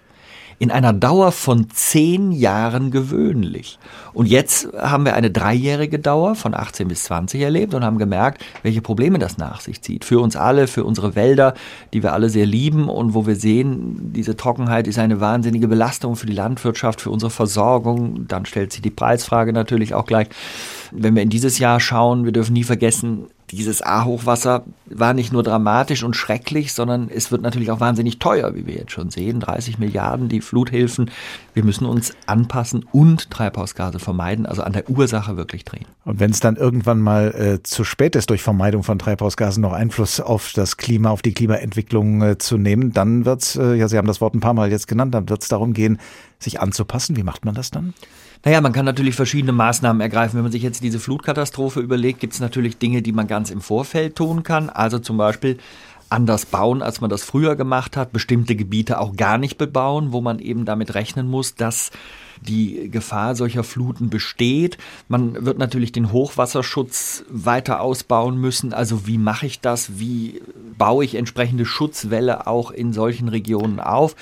in 0.60 0.70
einer 0.70 0.92
Dauer 0.92 1.32
von 1.32 1.70
zehn 1.70 2.32
Jahren 2.32 2.90
gewöhnlich. 2.90 3.78
Und 4.12 4.26
jetzt 4.26 4.68
haben 4.76 5.06
wir 5.06 5.14
eine 5.14 5.30
dreijährige 5.30 5.98
Dauer 5.98 6.34
von 6.34 6.52
18 6.54 6.86
bis 6.86 7.04
20 7.04 7.40
erlebt 7.40 7.72
und 7.72 7.82
haben 7.82 7.96
gemerkt, 7.96 8.44
welche 8.62 8.82
Probleme 8.82 9.18
das 9.18 9.38
nach 9.38 9.62
sich 9.62 9.80
zieht. 9.80 10.04
Für 10.04 10.20
uns 10.20 10.36
alle, 10.36 10.66
für 10.66 10.84
unsere 10.84 11.14
Wälder, 11.14 11.54
die 11.94 12.02
wir 12.02 12.12
alle 12.12 12.28
sehr 12.28 12.44
lieben 12.44 12.90
und 12.90 13.14
wo 13.14 13.26
wir 13.26 13.36
sehen, 13.36 14.12
diese 14.12 14.36
Trockenheit 14.36 14.86
ist 14.86 14.98
eine 14.98 15.18
wahnsinnige 15.18 15.66
Belastung 15.66 16.14
für 16.14 16.26
die 16.26 16.34
Landwirtschaft, 16.34 17.00
für 17.00 17.10
unsere 17.10 17.30
Versorgung. 17.30 18.28
Dann 18.28 18.44
stellt 18.44 18.70
sich 18.74 18.82
die 18.82 18.90
Preisfrage 18.90 19.54
natürlich 19.54 19.94
auch 19.94 20.04
gleich. 20.04 20.28
Wenn 20.92 21.14
wir 21.14 21.22
in 21.22 21.30
dieses 21.30 21.58
Jahr 21.58 21.80
schauen, 21.80 22.26
wir 22.26 22.32
dürfen 22.32 22.52
nie 22.52 22.64
vergessen, 22.64 23.28
dieses 23.50 23.82
A-Hochwasser 23.82 24.64
war 24.86 25.14
nicht 25.14 25.32
nur 25.32 25.42
dramatisch 25.42 26.02
und 26.02 26.16
schrecklich, 26.16 26.72
sondern 26.72 27.08
es 27.08 27.30
wird 27.30 27.42
natürlich 27.42 27.70
auch 27.70 27.80
wahnsinnig 27.80 28.18
teuer, 28.18 28.54
wie 28.54 28.66
wir 28.66 28.74
jetzt 28.74 28.92
schon 28.92 29.10
sehen. 29.10 29.40
30 29.40 29.78
Milliarden, 29.78 30.28
die 30.28 30.40
Fluthilfen. 30.40 31.10
Wir 31.54 31.64
müssen 31.64 31.86
uns 31.86 32.12
anpassen 32.26 32.84
und 32.92 33.30
Treibhausgase 33.30 33.98
vermeiden, 33.98 34.46
also 34.46 34.62
an 34.62 34.72
der 34.72 34.88
Ursache 34.88 35.36
wirklich 35.36 35.64
drehen. 35.64 35.86
Und 36.04 36.20
wenn 36.20 36.30
es 36.30 36.40
dann 36.40 36.56
irgendwann 36.56 37.00
mal 37.00 37.34
äh, 37.34 37.62
zu 37.62 37.84
spät 37.84 38.16
ist, 38.16 38.30
durch 38.30 38.42
Vermeidung 38.42 38.82
von 38.82 38.98
Treibhausgasen 38.98 39.62
noch 39.62 39.72
Einfluss 39.72 40.20
auf 40.20 40.52
das 40.54 40.76
Klima, 40.76 41.10
auf 41.10 41.22
die 41.22 41.32
Klimaentwicklung 41.32 42.22
äh, 42.22 42.38
zu 42.38 42.58
nehmen, 42.58 42.92
dann 42.92 43.24
wird 43.24 43.42
es, 43.42 43.56
äh, 43.56 43.74
ja, 43.74 43.88
Sie 43.88 43.98
haben 43.98 44.08
das 44.08 44.20
Wort 44.20 44.34
ein 44.34 44.40
paar 44.40 44.54
Mal 44.54 44.70
jetzt 44.70 44.88
genannt, 44.88 45.14
dann 45.14 45.28
wird 45.28 45.42
es 45.42 45.48
darum 45.48 45.72
gehen, 45.72 45.98
sich 46.38 46.60
anzupassen. 46.60 47.16
Wie 47.16 47.22
macht 47.22 47.44
man 47.44 47.54
das 47.54 47.70
dann? 47.70 47.94
Naja, 48.42 48.62
man 48.62 48.72
kann 48.72 48.86
natürlich 48.86 49.14
verschiedene 49.16 49.52
Maßnahmen 49.52 50.00
ergreifen. 50.00 50.36
Wenn 50.36 50.44
man 50.44 50.52
sich 50.52 50.62
jetzt 50.62 50.82
diese 50.82 50.98
Flutkatastrophe 50.98 51.80
überlegt, 51.80 52.20
gibt 52.20 52.32
es 52.32 52.40
natürlich 52.40 52.78
Dinge, 52.78 53.02
die 53.02 53.12
man 53.12 53.26
ganz 53.26 53.50
im 53.50 53.60
Vorfeld 53.60 54.16
tun 54.16 54.42
kann. 54.42 54.70
Also 54.70 54.98
zum 54.98 55.18
Beispiel 55.18 55.58
anders 56.08 56.46
bauen, 56.46 56.82
als 56.82 57.02
man 57.02 57.10
das 57.10 57.22
früher 57.22 57.54
gemacht 57.54 57.98
hat, 57.98 58.12
bestimmte 58.12 58.56
Gebiete 58.56 58.98
auch 58.98 59.14
gar 59.14 59.36
nicht 59.36 59.58
bebauen, 59.58 60.12
wo 60.12 60.22
man 60.22 60.38
eben 60.38 60.64
damit 60.64 60.94
rechnen 60.94 61.28
muss, 61.28 61.54
dass 61.54 61.90
die 62.40 62.90
Gefahr 62.90 63.34
solcher 63.34 63.64
Fluten 63.64 64.10
besteht. 64.10 64.78
Man 65.08 65.44
wird 65.44 65.58
natürlich 65.58 65.92
den 65.92 66.12
Hochwasserschutz 66.12 67.24
weiter 67.28 67.80
ausbauen 67.80 68.36
müssen. 68.36 68.72
Also 68.72 69.06
wie 69.06 69.18
mache 69.18 69.46
ich 69.46 69.60
das? 69.60 69.98
Wie 69.98 70.40
baue 70.78 71.04
ich 71.04 71.14
entsprechende 71.14 71.66
Schutzwälle 71.66 72.46
auch 72.46 72.70
in 72.70 72.92
solchen 72.92 73.28
Regionen 73.28 73.80
auf? 73.80 74.16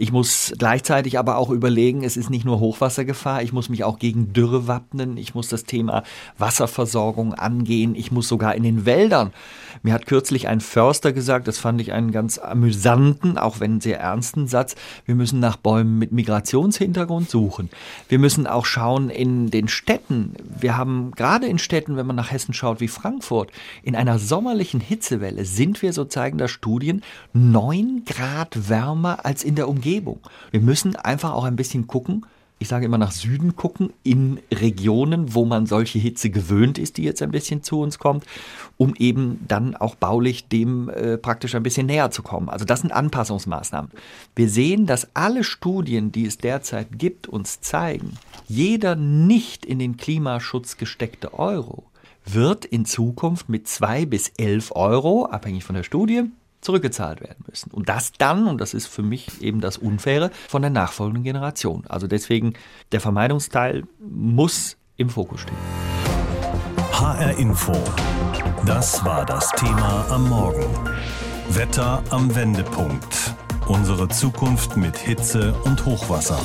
Ich 0.00 0.12
muss 0.12 0.52
gleichzeitig 0.56 1.18
aber 1.18 1.36
auch 1.36 1.50
überlegen, 1.50 2.04
es 2.04 2.16
ist 2.16 2.30
nicht 2.30 2.44
nur 2.44 2.60
Hochwassergefahr, 2.60 3.42
ich 3.42 3.52
muss 3.52 3.68
mich 3.68 3.82
auch 3.82 3.98
gegen 3.98 4.32
Dürre 4.32 4.68
wappnen, 4.68 5.16
ich 5.16 5.34
muss 5.34 5.48
das 5.48 5.64
Thema 5.64 6.04
Wasserversorgung 6.38 7.34
angehen, 7.34 7.96
ich 7.96 8.12
muss 8.12 8.28
sogar 8.28 8.54
in 8.54 8.62
den 8.62 8.86
Wäldern. 8.86 9.32
Mir 9.82 9.92
hat 9.92 10.06
kürzlich 10.06 10.46
ein 10.46 10.60
Förster 10.60 11.12
gesagt, 11.12 11.48
das 11.48 11.58
fand 11.58 11.80
ich 11.80 11.92
einen 11.92 12.12
ganz 12.12 12.38
amüsanten, 12.38 13.38
auch 13.38 13.58
wenn 13.58 13.80
sehr 13.80 13.98
ernsten 13.98 14.46
Satz, 14.46 14.76
wir 15.04 15.16
müssen 15.16 15.40
nach 15.40 15.56
Bäumen 15.56 15.98
mit 15.98 16.12
Migrationshintergrund 16.12 17.28
suchen 17.28 17.57
suchen. 17.58 17.70
Wir 18.08 18.18
müssen 18.18 18.46
auch 18.46 18.64
schauen 18.64 19.10
in 19.10 19.50
den 19.50 19.68
Städten. 19.68 20.34
Wir 20.44 20.76
haben 20.76 21.12
gerade 21.12 21.46
in 21.46 21.58
Städten, 21.58 21.96
wenn 21.96 22.06
man 22.06 22.16
nach 22.16 22.30
Hessen 22.30 22.54
schaut, 22.54 22.80
wie 22.80 22.88
Frankfurt, 22.88 23.50
in 23.82 23.96
einer 23.96 24.18
sommerlichen 24.18 24.80
Hitzewelle 24.80 25.44
sind 25.44 25.82
wir, 25.82 25.92
so 25.92 26.04
zeigen 26.04 26.38
das 26.38 26.50
Studien, 26.50 27.02
neun 27.32 28.04
Grad 28.04 28.68
wärmer 28.68 29.24
als 29.24 29.44
in 29.44 29.54
der 29.54 29.68
Umgebung. 29.68 30.20
Wir 30.50 30.60
müssen 30.60 30.96
einfach 30.96 31.32
auch 31.32 31.44
ein 31.44 31.56
bisschen 31.56 31.86
gucken, 31.86 32.24
ich 32.58 32.68
sage 32.68 32.86
immer 32.86 32.98
nach 32.98 33.12
Süden 33.12 33.56
gucken, 33.56 33.92
in 34.02 34.40
Regionen, 34.52 35.34
wo 35.34 35.44
man 35.44 35.66
solche 35.66 35.98
Hitze 35.98 36.30
gewöhnt 36.30 36.78
ist, 36.78 36.96
die 36.96 37.04
jetzt 37.04 37.22
ein 37.22 37.30
bisschen 37.30 37.62
zu 37.62 37.80
uns 37.80 37.98
kommt, 37.98 38.24
um 38.76 38.94
eben 38.96 39.44
dann 39.46 39.76
auch 39.76 39.94
baulich 39.94 40.48
dem 40.48 40.88
äh, 40.88 41.18
praktisch 41.18 41.54
ein 41.54 41.62
bisschen 41.62 41.86
näher 41.86 42.10
zu 42.10 42.22
kommen. 42.22 42.48
Also 42.48 42.64
das 42.64 42.80
sind 42.80 42.92
Anpassungsmaßnahmen. 42.92 43.90
Wir 44.34 44.48
sehen, 44.48 44.86
dass 44.86 45.14
alle 45.14 45.44
Studien, 45.44 46.10
die 46.10 46.26
es 46.26 46.38
derzeit 46.38 46.98
gibt, 46.98 47.28
uns 47.28 47.60
zeigen, 47.60 48.14
jeder 48.48 48.96
nicht 48.96 49.64
in 49.64 49.78
den 49.78 49.96
Klimaschutz 49.96 50.76
gesteckte 50.76 51.34
Euro 51.34 51.84
wird 52.24 52.64
in 52.64 52.84
Zukunft 52.84 53.48
mit 53.48 53.68
zwei 53.68 54.04
bis 54.04 54.32
elf 54.36 54.72
Euro, 54.72 55.26
abhängig 55.26 55.64
von 55.64 55.74
der 55.74 55.82
Studie, 55.82 56.24
zurückgezahlt 56.60 57.20
werden 57.20 57.44
müssen. 57.48 57.70
Und 57.70 57.88
das 57.88 58.12
dann, 58.12 58.46
und 58.46 58.60
das 58.60 58.74
ist 58.74 58.86
für 58.86 59.02
mich 59.02 59.42
eben 59.42 59.60
das 59.60 59.78
Unfaire, 59.78 60.30
von 60.48 60.62
der 60.62 60.70
nachfolgenden 60.70 61.24
Generation. 61.24 61.84
Also 61.88 62.06
deswegen, 62.06 62.54
der 62.92 63.00
Vermeidungsteil 63.00 63.84
muss 63.98 64.76
im 64.96 65.08
Fokus 65.08 65.40
stehen. 65.40 65.56
HR 66.92 67.38
Info. 67.38 67.72
Das 68.66 69.04
war 69.04 69.24
das 69.24 69.50
Thema 69.52 70.06
am 70.10 70.28
Morgen. 70.28 70.66
Wetter 71.50 72.02
am 72.10 72.34
Wendepunkt. 72.34 73.34
Unsere 73.66 74.08
Zukunft 74.08 74.76
mit 74.76 74.96
Hitze 74.96 75.54
und 75.64 75.84
Hochwasser. 75.86 76.40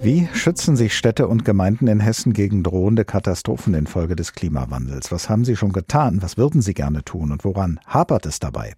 Wie 0.00 0.28
schützen 0.32 0.76
sich 0.76 0.96
Städte 0.96 1.26
und 1.26 1.44
Gemeinden 1.44 1.88
in 1.88 1.98
Hessen 1.98 2.32
gegen 2.32 2.62
drohende 2.62 3.04
Katastrophen 3.04 3.74
infolge 3.74 4.14
des 4.14 4.32
Klimawandels? 4.32 5.10
Was 5.10 5.28
haben 5.28 5.44
sie 5.44 5.56
schon 5.56 5.72
getan? 5.72 6.22
Was 6.22 6.36
würden 6.36 6.62
sie 6.62 6.72
gerne 6.72 7.02
tun? 7.02 7.32
Und 7.32 7.44
woran 7.44 7.80
hapert 7.84 8.24
es 8.24 8.38
dabei? 8.38 8.74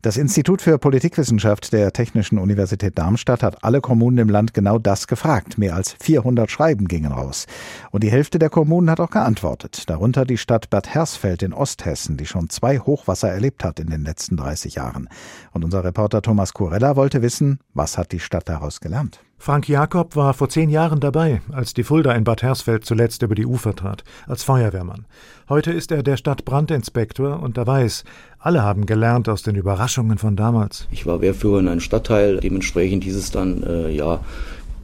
Das 0.00 0.16
Institut 0.16 0.62
für 0.62 0.78
Politikwissenschaft 0.78 1.72
der 1.72 1.92
Technischen 1.92 2.38
Universität 2.38 2.98
Darmstadt 2.98 3.42
hat 3.42 3.62
alle 3.62 3.80
Kommunen 3.80 4.18
im 4.18 4.28
Land 4.28 4.52
genau 4.52 4.78
das 4.78 5.06
gefragt. 5.06 5.58
Mehr 5.58 5.74
als 5.74 5.96
400 6.00 6.50
Schreiben 6.50 6.88
gingen 6.88 7.12
raus. 7.12 7.46
Und 7.90 8.02
die 8.04 8.10
Hälfte 8.10 8.38
der 8.38 8.50
Kommunen 8.50 8.90
hat 8.90 9.00
auch 9.00 9.10
geantwortet. 9.10 9.88
Darunter 9.88 10.24
die 10.24 10.38
Stadt 10.38 10.70
Bad 10.70 10.94
Hersfeld 10.94 11.42
in 11.42 11.54
Osthessen, 11.54 12.16
die 12.16 12.26
schon 12.26 12.50
zwei 12.50 12.78
Hochwasser 12.78 13.30
erlebt 13.30 13.64
hat 13.64 13.80
in 13.80 13.88
den 13.88 14.04
letzten 14.04 14.36
30 14.36 14.74
Jahren. 14.74 15.08
Und 15.52 15.64
unser 15.64 15.84
Reporter 15.84 16.20
Thomas 16.20 16.52
Kurella 16.52 16.96
wollte 16.96 17.22
wissen, 17.22 17.58
was 17.72 17.96
hat 17.96 18.12
die 18.12 18.20
Stadt 18.20 18.48
daraus 18.48 18.80
gelernt? 18.80 19.20
Frank 19.44 19.68
Jakob 19.68 20.16
war 20.16 20.32
vor 20.32 20.48
zehn 20.48 20.70
Jahren 20.70 21.00
dabei, 21.00 21.42
als 21.52 21.74
die 21.74 21.84
Fulda 21.84 22.12
in 22.12 22.24
Bad 22.24 22.42
Hersfeld 22.42 22.86
zuletzt 22.86 23.20
über 23.20 23.34
die 23.34 23.44
Ufer 23.44 23.76
trat, 23.76 24.02
als 24.26 24.42
Feuerwehrmann. 24.42 25.04
Heute 25.50 25.70
ist 25.70 25.92
er 25.92 26.02
der 26.02 26.16
Stadtbrandinspektor 26.16 27.42
und 27.42 27.58
er 27.58 27.66
weiß, 27.66 28.04
alle 28.38 28.62
haben 28.62 28.86
gelernt 28.86 29.28
aus 29.28 29.42
den 29.42 29.54
Überraschungen 29.54 30.16
von 30.16 30.34
damals. 30.34 30.88
Ich 30.90 31.04
war 31.04 31.20
Wehrführer 31.20 31.58
in 31.58 31.68
einem 31.68 31.80
Stadtteil, 31.80 32.40
dementsprechend 32.40 33.04
hieß 33.04 33.16
es 33.16 33.32
dann, 33.32 33.62
äh, 33.64 33.90
ja, 33.90 34.20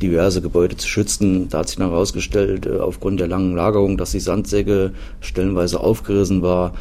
diverse 0.03 0.43
Gebäude 0.43 0.77
zu 0.77 0.87
schützen. 0.87 1.49
Da 1.49 1.61
hat 1.61 1.69
sich 1.69 1.79
dann 1.79 1.89
herausgestellt, 1.89 2.67
äh, 2.67 2.81
aufgrund 2.81 3.19
der 3.19 3.29
langen 3.29 3.57
Lagerung, 3.57 3.97
dass 3.97 4.11
die 4.11 4.21
Sandsäcke 4.21 4.93
stellenweise 5.23 5.81
aufgerissen 5.81 6.43
war. 6.43 6.75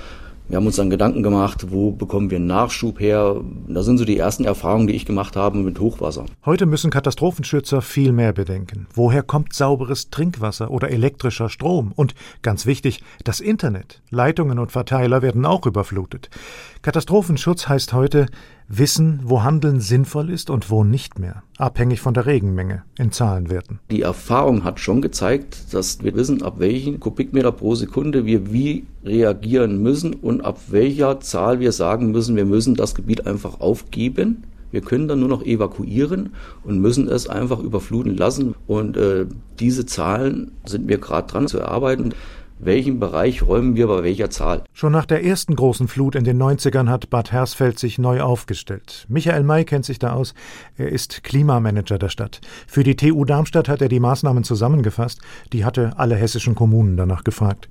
Wir 0.50 0.56
haben 0.56 0.66
uns 0.66 0.78
dann 0.78 0.90
Gedanken 0.90 1.22
gemacht, 1.22 1.68
wo 1.70 1.92
bekommen 1.92 2.32
wir 2.32 2.40
Nachschub 2.40 3.00
her? 3.00 3.40
Das 3.68 3.86
sind 3.86 4.00
so 4.00 4.04
die 4.04 4.18
ersten 4.18 4.46
Erfahrungen, 4.46 4.88
die 4.88 4.96
ich 4.96 5.06
gemacht 5.06 5.36
habe 5.36 5.60
mit 5.60 5.80
Hochwasser. 5.80 6.26
Heute 6.44 6.66
müssen 6.66 6.90
Katastrophenschützer 6.90 7.84
viel 7.84 8.12
mehr 8.14 8.34
bedenken. 8.34 8.88
Woher 8.96 9.22
kommt 9.22 9.54
sauberes 9.54 10.10
Trinkwasser 10.10 10.72
oder 10.72 10.90
elektrischer 10.90 11.50
Strom? 11.50 11.92
Und 11.96 12.16
ganz 12.42 12.66
wichtig, 12.66 13.04
das 13.24 13.42
Internet. 13.42 14.02
Leitungen 14.10 14.58
und 14.58 14.72
Verteiler 14.72 15.22
werden 15.22 15.46
auch 15.46 15.68
überflutet. 15.68 16.32
Katastrophenschutz 16.82 17.68
heißt 17.68 17.92
heute 17.92 18.28
wissen, 18.70 19.20
wo 19.26 19.44
Handeln 19.44 19.82
sinnvoll 19.82 20.30
ist 20.30 20.50
und 20.50 20.70
wo 20.70 20.86
nicht 20.86 21.20
mehr, 21.20 21.44
abhängig 21.58 22.00
von 22.00 22.14
der 22.14 22.26
Regenmenge 22.26 22.84
in 22.98 23.12
Zahlenwerten. 23.12 23.80
Die 23.92 24.04
Erfahrung 24.04 24.64
hat 24.64 24.80
schon 24.80 25.02
gezeigt, 25.02 25.74
dass 25.74 26.02
wir 26.02 26.16
wissen, 26.16 26.42
ab 26.42 26.56
welchen 26.60 27.02
Kubikmeter 27.02 27.52
pro 27.52 27.76
Sekunde 27.76 28.26
wir 28.26 28.54
wie 28.54 28.86
reagieren 29.04 29.84
müssen 29.84 30.14
und 30.14 30.40
ab 30.40 30.58
welcher 30.70 31.20
Zahl 31.20 31.60
wir 31.60 31.74
sagen 31.74 32.12
müssen, 32.12 32.38
wir 32.38 32.46
müssen 32.46 32.76
das 32.76 32.96
Gebiet 32.96 33.28
einfach 33.28 33.60
aufgeben. 33.60 34.46
Wir 34.72 34.82
können 34.82 35.10
dann 35.10 35.20
nur 35.20 35.30
noch 35.30 35.44
evakuieren 35.44 36.30
und 36.64 36.80
müssen 36.80 37.10
es 37.10 37.28
einfach 37.28 37.60
überfluten 37.60 38.16
lassen. 38.16 38.56
Und 38.68 38.96
äh, 38.96 39.26
diese 39.60 39.86
Zahlen 39.86 40.52
sind 40.64 40.88
wir 40.88 41.00
gerade 41.00 41.28
dran 41.28 41.48
zu 41.48 41.58
erarbeiten 41.58 42.14
welchen 42.60 43.00
Bereich 43.00 43.48
räumen 43.48 43.76
wir 43.76 43.88
bei 43.88 44.04
welcher 44.04 44.30
Zahl. 44.30 44.64
Schon 44.74 44.92
nach 44.92 45.06
der 45.06 45.24
ersten 45.24 45.56
großen 45.56 45.88
Flut 45.88 46.16
in 46.16 46.24
den 46.24 46.42
90ern 46.42 46.90
hat 46.90 47.10
Bad 47.10 47.32
Hersfeld 47.32 47.80
sich 47.80 47.98
neu 47.98 48.22
aufgestellt. 48.22 49.06
Michael 49.10 49.44
May 49.44 49.64
kennt 49.64 49.86
sich 49.86 50.00
da 50.00 50.14
aus. 50.14 50.34
Er 50.78 50.90
ist 50.90 51.24
Klimamanager 51.24 51.98
der 51.98 52.10
Stadt. 52.10 52.42
Für 52.68 52.84
die 52.84 52.96
TU 52.96 53.26
Darmstadt 53.26 53.70
hat 53.70 53.82
er 53.82 53.90
die 53.90 54.00
Maßnahmen 54.00 54.44
zusammengefasst. 54.44 55.22
Die 55.54 55.66
hatte 55.66 55.94
alle 55.98 56.16
hessischen 56.16 56.56
Kommunen 56.56 56.98
danach 56.98 57.24
gefragt. 57.24 57.70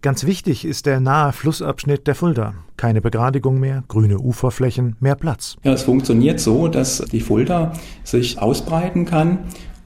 Ganz 0.00 0.24
wichtig 0.24 0.64
ist 0.64 0.86
der 0.86 1.00
nahe 1.00 1.32
Flussabschnitt 1.32 2.06
der 2.06 2.14
Fulda. 2.14 2.54
Keine 2.76 3.00
Begradigung 3.00 3.58
mehr, 3.58 3.82
grüne 3.88 4.20
Uferflächen, 4.20 4.96
mehr 5.00 5.16
Platz. 5.16 5.56
Ja, 5.64 5.72
es 5.72 5.82
funktioniert 5.82 6.38
so, 6.38 6.68
dass 6.68 6.98
die 6.98 7.20
Fulda 7.20 7.72
sich 8.04 8.40
ausbreiten 8.40 9.04
kann 9.04 9.38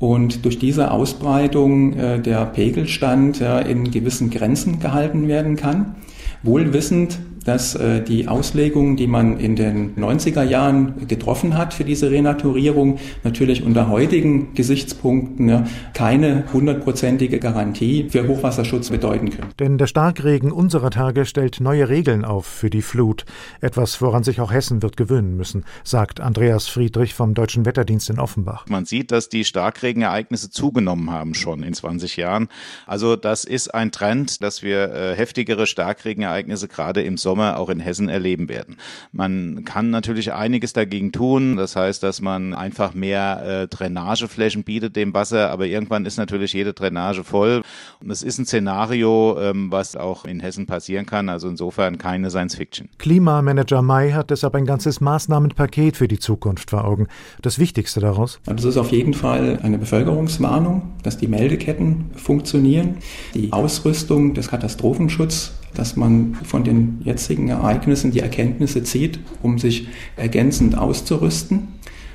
und 0.03 0.45
durch 0.45 0.59
diese 0.59 0.91
Ausbreitung 0.91 1.93
äh, 1.93 2.21
der 2.21 2.45
Pegelstand 2.47 3.41
äh, 3.41 3.61
in 3.71 3.93
gewissen 3.93 4.31
Grenzen 4.31 4.81
gehalten 4.81 5.29
werden 5.29 5.55
kann. 5.55 5.95
Wohl 6.43 6.73
wissend, 6.73 7.21
dass 7.45 7.75
äh, 7.75 8.03
die 8.03 8.29
Auslegung, 8.29 8.97
die 8.97 9.07
man 9.07 9.39
in 9.39 9.57
den 9.57 9.95
90er 9.97 10.43
Jahren 10.43 11.07
getroffen 11.09 11.57
hat 11.57 11.75
für 11.75 11.85
diese 11.85 12.11
Renaturierung, 12.11 12.99
natürlich 13.25 13.63
unter 13.63 13.89
heutigen 13.89 14.55
Gesichtspunkten 14.55 15.49
ja, 15.49 15.65
keine 15.95 16.45
hundertprozentige 16.53 17.39
Garantie 17.39 18.09
für 18.09 18.27
Hochwasserschutz 18.29 18.91
bedeuten 18.91 19.31
können. 19.31 19.49
Denn 19.59 19.79
der 19.79 19.87
Starkregen 19.87 20.53
unserer 20.53 20.91
Tage 20.91 21.25
stellt 21.25 21.61
neue 21.61 21.89
Regeln 21.89 22.25
auf 22.25 22.47
für 22.47 22.71
die 22.71 22.83
Flut. 22.83 23.25
Etwas, 23.61 24.01
woran 24.01 24.25
sich 24.25 24.41
auch 24.41 24.53
Hessen 24.53 24.83
wird 24.83 24.97
gewöhnen 24.97 25.37
müssen, 25.37 25.65
sagt 25.85 26.21
Andreas 26.21 26.69
Friedrich 26.69 27.15
vom 27.15 27.35
Deutschen 27.35 27.67
Wetterdienst 27.67 28.11
in 28.11 28.19
Offenbach. 28.19 28.67
Man 28.69 28.85
sieht, 28.85 29.11
dass 29.11 29.29
die 29.29 29.45
Starkregenereignisse 29.45 30.51
zugenommen 30.51 31.11
haben 31.11 31.35
schon 31.35 31.63
in 31.63 31.75
20 31.75 32.17
Jahren. 32.17 32.49
Also 32.87 33.17
das 33.17 33.45
ist 33.45 33.75
ein 33.75 33.93
Trend, 33.93 34.43
dass 34.43 34.63
wir 34.63 34.93
äh, 34.93 35.17
heftigere 35.17 35.67
Starkregenereignisse 35.67 36.69
gerade 36.69 37.03
im 37.03 37.17
Sommer 37.17 37.32
Sommer 37.33 37.59
auch 37.59 37.71
in 37.71 37.81
Hessen 37.81 38.11
erleben 38.11 38.51
werden. 38.51 38.77
Man 39.11 39.65
kann 39.65 39.89
natürlich 39.89 40.35
einiges 40.35 40.75
dagegen 40.75 41.13
tun. 41.13 41.57
Das 41.57 41.77
heißt, 41.77 42.03
dass 42.03 42.21
man 42.21 42.53
einfach 42.53 42.93
mehr 42.93 43.63
äh, 43.63 43.69
Drainageflächen 43.69 44.65
bietet 44.65 44.97
dem 44.97 45.15
Wasser, 45.15 45.51
aber 45.51 45.65
irgendwann 45.65 46.05
ist 46.05 46.19
natürlich 46.19 46.53
jede 46.53 46.75
Drainage 46.75 47.25
voll. 47.25 47.63
Und 48.03 48.11
es 48.11 48.23
ist 48.23 48.39
ein 48.39 48.45
Szenario, 48.45 49.39
ähm, 49.41 49.73
was 49.73 49.97
auch 49.97 50.27
in 50.27 50.41
Hessen 50.41 50.67
passieren 50.67 51.07
kann. 51.07 51.31
Also 51.31 51.49
insofern 51.49 51.97
keine 51.97 52.29
Science 52.29 52.57
Fiction. 52.57 52.91
Klimamanager 52.99 53.81
May 53.81 54.13
hat 54.13 54.29
deshalb 54.29 54.55
ein 54.55 54.67
ganzes 54.67 55.01
Maßnahmenpaket 55.01 55.97
für 55.97 56.09
die 56.09 56.19
Zukunft 56.19 56.69
vor 56.69 56.85
Augen. 56.85 57.07
Das 57.41 57.59
Wichtigste 57.59 58.01
daraus? 58.01 58.41
Das 58.45 58.65
ist 58.65 58.77
auf 58.77 58.93
jeden 58.93 59.15
Fall 59.15 59.59
eine 59.63 59.79
Bevölkerungswarnung, 59.79 60.83
dass 61.03 61.17
die 61.17 61.29
Meldeketten 61.29 62.11
funktionieren, 62.15 62.99
die 63.33 63.55
Ausrüstung 63.55 64.35
des 64.35 64.49
Katastrophenschutzes 64.49 65.62
dass 65.75 65.97
man 65.97 66.35
von 66.45 66.65
den 66.65 67.01
jetzigen 67.05 67.49
Ereignissen 67.49 68.11
die 68.11 68.21
Erkenntnisse 68.21 68.83
zieht, 68.83 69.19
um 69.43 69.59
sich 69.59 69.89
ergänzend 70.17 70.77
auszurüsten. 70.77 71.69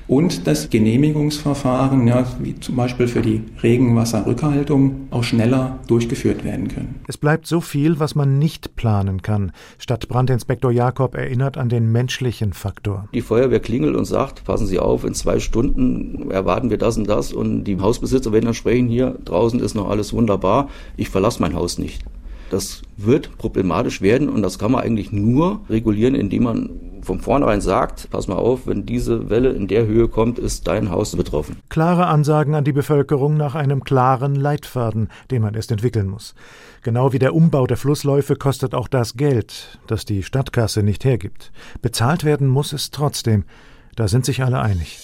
Und 0.07 0.47
das 0.47 0.69
Genehmigungsverfahren, 0.69 2.07
ja, 2.07 2.25
wie 2.39 2.57
zum 2.57 2.77
Beispiel 2.77 3.07
für 3.09 3.21
die 3.21 3.43
Regenwasserrückhaltung, 3.61 5.07
auch 5.11 5.23
schneller 5.25 5.79
durchgeführt 5.87 6.45
werden 6.45 6.69
können. 6.69 6.95
Es 7.07 7.17
bleibt 7.17 7.45
so 7.45 7.59
viel, 7.59 7.99
was 7.99 8.15
man 8.15 8.39
nicht 8.39 8.77
planen 8.77 9.21
kann. 9.21 9.51
Stadtbrandinspektor 9.79 10.71
Jakob 10.71 11.15
erinnert 11.15 11.57
an 11.57 11.67
den 11.67 11.91
menschlichen 11.91 12.53
Faktor. 12.53 13.09
Die 13.13 13.21
Feuerwehr 13.21 13.59
klingelt 13.59 13.97
und 13.97 14.05
sagt, 14.05 14.45
passen 14.45 14.65
Sie 14.65 14.79
auf, 14.79 15.03
in 15.03 15.13
zwei 15.13 15.39
Stunden 15.39 16.31
erwarten 16.31 16.69
wir 16.69 16.77
das 16.77 16.97
und 16.97 17.09
das. 17.09 17.33
Und 17.33 17.65
die 17.65 17.77
Hausbesitzer 17.77 18.31
werden 18.31 18.45
dann 18.45 18.53
sprechen, 18.53 18.87
hier 18.87 19.17
draußen 19.25 19.59
ist 19.59 19.75
noch 19.75 19.89
alles 19.89 20.13
wunderbar, 20.13 20.69
ich 20.95 21.09
verlasse 21.09 21.41
mein 21.41 21.53
Haus 21.53 21.77
nicht. 21.77 22.05
Das 22.49 22.81
wird 22.95 23.37
problematisch 23.37 24.01
werden 24.01 24.29
und 24.29 24.41
das 24.41 24.57
kann 24.57 24.71
man 24.71 24.83
eigentlich 24.83 25.11
nur 25.11 25.61
regulieren, 25.69 26.15
indem 26.15 26.43
man 26.43 26.69
von 27.01 27.19
vornherein 27.19 27.61
sagt, 27.61 28.09
pass 28.09 28.27
mal 28.27 28.35
auf, 28.35 28.67
wenn 28.67 28.85
diese 28.85 29.29
Welle 29.29 29.51
in 29.51 29.67
der 29.67 29.85
Höhe 29.85 30.07
kommt, 30.07 30.39
ist 30.39 30.67
dein 30.67 30.89
Haus 30.89 31.15
betroffen. 31.15 31.57
Klare 31.69 32.07
Ansagen 32.07 32.53
an 32.53 32.63
die 32.63 32.73
Bevölkerung 32.73 33.37
nach 33.37 33.55
einem 33.55 33.83
klaren 33.83 34.35
Leitfaden, 34.35 35.09
den 35.31 35.41
man 35.41 35.53
erst 35.53 35.71
entwickeln 35.71 36.07
muss. 36.09 36.35
Genau 36.83 37.13
wie 37.13 37.19
der 37.19 37.33
Umbau 37.33 37.65
der 37.65 37.77
Flussläufe 37.77 38.35
kostet 38.35 38.75
auch 38.75 38.87
das 38.87 39.15
Geld, 39.15 39.79
das 39.87 40.05
die 40.05 40.23
Stadtkasse 40.23 40.83
nicht 40.83 41.05
hergibt. 41.05 41.51
Bezahlt 41.81 42.23
werden 42.23 42.47
muss 42.47 42.73
es 42.73 42.91
trotzdem. 42.91 43.45
Da 43.95 44.07
sind 44.07 44.25
sich 44.25 44.43
alle 44.43 44.59
einig. 44.59 44.99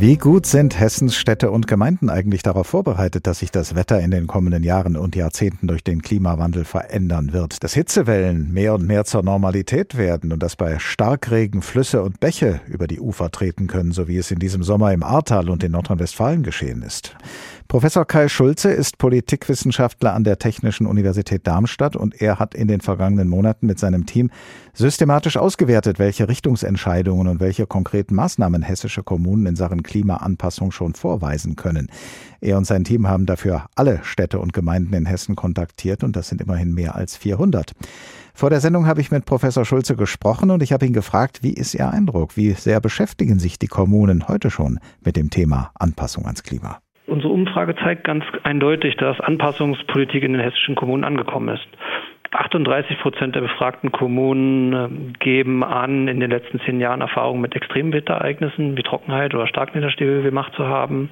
Wie 0.00 0.16
gut 0.16 0.46
sind 0.46 0.80
Hessens 0.80 1.14
Städte 1.14 1.50
und 1.50 1.66
Gemeinden 1.66 2.08
eigentlich 2.08 2.42
darauf 2.42 2.68
vorbereitet, 2.68 3.26
dass 3.26 3.40
sich 3.40 3.50
das 3.50 3.74
Wetter 3.74 4.00
in 4.00 4.10
den 4.10 4.26
kommenden 4.26 4.62
Jahren 4.62 4.96
und 4.96 5.14
Jahrzehnten 5.14 5.66
durch 5.66 5.84
den 5.84 6.00
Klimawandel 6.00 6.64
verändern 6.64 7.34
wird? 7.34 7.62
Dass 7.62 7.74
Hitzewellen 7.74 8.50
mehr 8.50 8.72
und 8.72 8.86
mehr 8.86 9.04
zur 9.04 9.22
Normalität 9.22 9.98
werden 9.98 10.32
und 10.32 10.42
dass 10.42 10.56
bei 10.56 10.78
Starkregen 10.78 11.60
Flüsse 11.60 12.02
und 12.02 12.18
Bäche 12.18 12.62
über 12.66 12.86
die 12.86 12.98
Ufer 12.98 13.30
treten 13.30 13.66
können, 13.66 13.92
so 13.92 14.08
wie 14.08 14.16
es 14.16 14.30
in 14.30 14.38
diesem 14.38 14.62
Sommer 14.62 14.90
im 14.94 15.02
Ahrtal 15.02 15.50
und 15.50 15.62
in 15.62 15.72
Nordrhein-Westfalen 15.72 16.44
geschehen 16.44 16.80
ist. 16.80 17.14
Professor 17.70 18.04
Kai 18.04 18.26
Schulze 18.26 18.72
ist 18.72 18.98
Politikwissenschaftler 18.98 20.14
an 20.14 20.24
der 20.24 20.40
Technischen 20.40 20.86
Universität 20.86 21.46
Darmstadt 21.46 21.94
und 21.94 22.20
er 22.20 22.40
hat 22.40 22.54
in 22.54 22.66
den 22.66 22.80
vergangenen 22.80 23.28
Monaten 23.28 23.66
mit 23.66 23.78
seinem 23.78 24.06
Team 24.06 24.30
systematisch 24.74 25.36
ausgewertet, 25.36 26.00
welche 26.00 26.26
Richtungsentscheidungen 26.26 27.28
und 27.28 27.38
welche 27.38 27.66
konkreten 27.66 28.16
Maßnahmen 28.16 28.62
hessische 28.62 29.04
Kommunen 29.04 29.46
in 29.46 29.54
Sachen 29.54 29.84
Klimaanpassung 29.90 30.70
schon 30.70 30.94
vorweisen 30.94 31.56
können. 31.56 31.88
Er 32.40 32.56
und 32.56 32.64
sein 32.64 32.84
Team 32.84 33.08
haben 33.08 33.26
dafür 33.26 33.66
alle 33.76 34.00
Städte 34.02 34.38
und 34.38 34.52
Gemeinden 34.52 34.94
in 34.94 35.04
Hessen 35.04 35.36
kontaktiert 35.36 36.02
und 36.02 36.16
das 36.16 36.28
sind 36.28 36.40
immerhin 36.40 36.72
mehr 36.72 36.94
als 36.94 37.16
400. 37.16 37.72
Vor 38.32 38.48
der 38.48 38.60
Sendung 38.60 38.86
habe 38.86 39.00
ich 39.00 39.10
mit 39.10 39.26
Professor 39.26 39.64
Schulze 39.64 39.96
gesprochen 39.96 40.50
und 40.50 40.62
ich 40.62 40.72
habe 40.72 40.86
ihn 40.86 40.92
gefragt, 40.92 41.42
wie 41.42 41.52
ist 41.52 41.74
Ihr 41.74 41.90
Eindruck? 41.90 42.36
Wie 42.36 42.52
sehr 42.52 42.80
beschäftigen 42.80 43.38
sich 43.38 43.58
die 43.58 43.66
Kommunen 43.66 44.28
heute 44.28 44.50
schon 44.50 44.78
mit 45.04 45.16
dem 45.16 45.28
Thema 45.28 45.72
Anpassung 45.78 46.24
ans 46.24 46.42
Klima? 46.42 46.78
Unsere 47.06 47.32
Umfrage 47.32 47.74
zeigt 47.74 48.04
ganz 48.04 48.24
eindeutig, 48.44 48.96
dass 48.96 49.18
Anpassungspolitik 49.20 50.22
in 50.22 50.32
den 50.32 50.40
hessischen 50.40 50.76
Kommunen 50.76 51.02
angekommen 51.02 51.48
ist. 51.48 51.66
38 52.32 53.00
Prozent 53.00 53.34
der 53.34 53.40
befragten 53.40 53.90
Kommunen 53.90 54.72
äh, 54.72 55.18
geben 55.18 55.64
an, 55.64 56.06
in 56.06 56.20
den 56.20 56.30
letzten 56.30 56.60
zehn 56.60 56.80
Jahren 56.80 57.00
Erfahrungen 57.00 57.40
mit 57.40 57.56
Extremwetterereignissen 57.56 58.76
wie 58.76 58.82
Trockenheit 58.82 59.34
oder 59.34 59.48
Starkniederschläge 59.48 60.22
gemacht 60.22 60.52
zu 60.54 60.66
haben. 60.66 61.10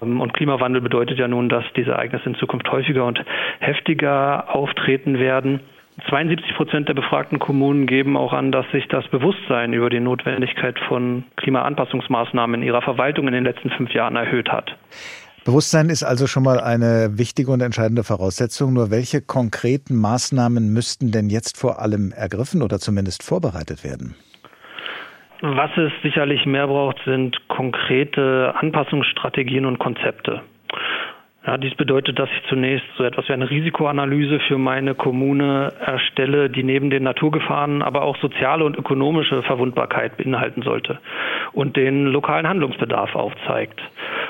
Ähm, 0.00 0.20
und 0.20 0.34
Klimawandel 0.34 0.80
bedeutet 0.80 1.18
ja 1.18 1.26
nun, 1.26 1.48
dass 1.48 1.64
diese 1.76 1.92
Ereignisse 1.92 2.26
in 2.26 2.34
Zukunft 2.36 2.70
häufiger 2.70 3.04
und 3.04 3.22
heftiger 3.58 4.54
auftreten 4.54 5.18
werden. 5.18 5.60
72 6.08 6.54
Prozent 6.54 6.88
der 6.88 6.94
befragten 6.94 7.38
Kommunen 7.38 7.86
geben 7.86 8.16
auch 8.16 8.32
an, 8.32 8.50
dass 8.50 8.70
sich 8.70 8.88
das 8.88 9.06
Bewusstsein 9.08 9.72
über 9.72 9.90
die 9.90 10.00
Notwendigkeit 10.00 10.78
von 10.88 11.24
Klimaanpassungsmaßnahmen 11.36 12.62
in 12.62 12.66
ihrer 12.66 12.82
Verwaltung 12.82 13.26
in 13.26 13.34
den 13.34 13.44
letzten 13.44 13.70
fünf 13.70 13.92
Jahren 13.92 14.16
erhöht 14.16 14.50
hat. 14.50 14.76
Bewusstsein 15.44 15.88
ist 15.88 16.04
also 16.04 16.28
schon 16.28 16.44
mal 16.44 16.60
eine 16.60 17.18
wichtige 17.18 17.50
und 17.50 17.60
entscheidende 17.62 18.04
Voraussetzung. 18.04 18.74
Nur 18.74 18.92
welche 18.92 19.20
konkreten 19.20 19.96
Maßnahmen 19.96 20.72
müssten 20.72 21.10
denn 21.10 21.30
jetzt 21.30 21.58
vor 21.58 21.80
allem 21.80 22.12
ergriffen 22.12 22.62
oder 22.62 22.78
zumindest 22.78 23.24
vorbereitet 23.24 23.82
werden? 23.82 24.14
Was 25.40 25.70
es 25.76 25.90
sicherlich 26.04 26.46
mehr 26.46 26.68
braucht, 26.68 26.98
sind 27.04 27.36
konkrete 27.48 28.54
Anpassungsstrategien 28.60 29.66
und 29.66 29.80
Konzepte. 29.80 30.42
Ja, 31.44 31.56
dies 31.56 31.74
bedeutet, 31.74 32.20
dass 32.20 32.28
ich 32.30 32.48
zunächst 32.48 32.86
so 32.96 33.02
etwas 33.02 33.28
wie 33.28 33.32
eine 33.32 33.50
Risikoanalyse 33.50 34.38
für 34.46 34.58
meine 34.58 34.94
Kommune 34.94 35.72
erstelle, 35.84 36.48
die 36.48 36.62
neben 36.62 36.90
den 36.90 37.02
Naturgefahren 37.02 37.82
aber 37.82 38.02
auch 38.02 38.16
soziale 38.18 38.64
und 38.64 38.76
ökonomische 38.76 39.42
Verwundbarkeit 39.42 40.16
beinhalten 40.16 40.62
sollte 40.62 41.00
und 41.52 41.76
den 41.76 42.06
lokalen 42.06 42.46
Handlungsbedarf 42.46 43.16
aufzeigt. 43.16 43.80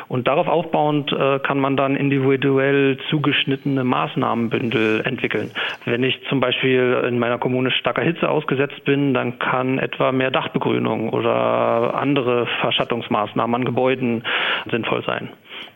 Und 0.09 0.29
darauf 0.29 0.49
aufbauend 0.49 1.13
äh, 1.13 1.39
kann 1.41 1.59
man 1.59 1.77
dann 1.77 1.97
individuell 1.97 2.99
zugeschnittene 3.11 3.85
Maßnahmenbündel 3.85 5.03
entwickeln. 5.05 5.51
Wenn 5.85 6.03
ich 6.03 6.21
zum 6.29 6.41
Beispiel 6.41 7.05
in 7.09 7.19
meiner 7.19 7.39
Kommune 7.39 7.71
starker 7.71 8.03
Hitze 8.03 8.29
ausgesetzt 8.29 8.85
bin, 8.85 9.15
dann 9.15 9.39
kann 9.39 9.79
etwa 9.79 10.13
mehr 10.13 10.31
Dachbegrünung 10.31 11.11
oder 11.11 11.95
andere 11.95 12.47
Verschattungsmaßnahmen 12.61 13.55
an 13.55 13.65
Gebäuden 13.65 14.25
sinnvoll 14.71 15.03
sein. 15.05 15.31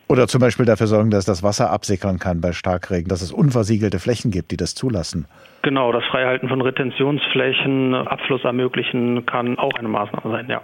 Oder 0.09 0.27
zum 0.27 0.39
Beispiel 0.39 0.65
dafür 0.65 0.87
sorgen, 0.87 1.11
dass 1.11 1.25
das 1.25 1.43
Wasser 1.43 1.69
absickern 1.69 2.17
kann 2.17 2.39
bei 2.39 2.53
Starkregen, 2.53 3.09
dass 3.09 3.21
es 3.21 3.31
unversiegelte 3.31 3.99
Flächen 3.99 4.31
gibt, 4.31 4.51
die 4.51 4.57
das 4.57 4.73
zulassen. 4.73 5.25
Genau, 5.63 5.91
das 5.91 6.03
Freihalten 6.05 6.47
von 6.47 6.61
Retentionsflächen, 6.61 7.93
Abfluss 7.93 8.43
ermöglichen 8.45 9.25
kann 9.25 9.57
auch 9.57 9.73
eine 9.73 9.89
Maßnahme 9.89 10.31
sein, 10.31 10.49
ja. 10.49 10.61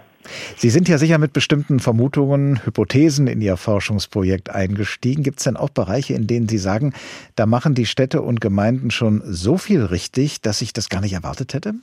Sie 0.56 0.70
sind 0.70 0.88
ja 0.88 0.96
sicher 0.96 1.18
mit 1.18 1.34
bestimmten 1.34 1.80
Vermutungen, 1.80 2.64
Hypothesen 2.64 3.26
in 3.26 3.42
Ihr 3.42 3.58
Forschungsprojekt 3.58 4.48
eingestiegen. 4.48 5.22
Gibt 5.22 5.40
es 5.40 5.44
denn 5.44 5.58
auch 5.58 5.68
Bereiche, 5.68 6.14
in 6.14 6.26
denen 6.26 6.48
Sie 6.48 6.56
sagen, 6.56 6.94
da 7.36 7.44
machen 7.44 7.74
die 7.74 7.84
Städte 7.84 8.22
und 8.22 8.40
Gemeinden 8.40 8.90
schon 8.90 9.20
so 9.26 9.58
viel 9.58 9.84
richtig, 9.84 10.40
dass 10.40 10.62
ich 10.62 10.72
das 10.72 10.88
gar 10.88 11.02
nicht 11.02 11.12
erwartet 11.12 11.52
hätte? 11.52 11.74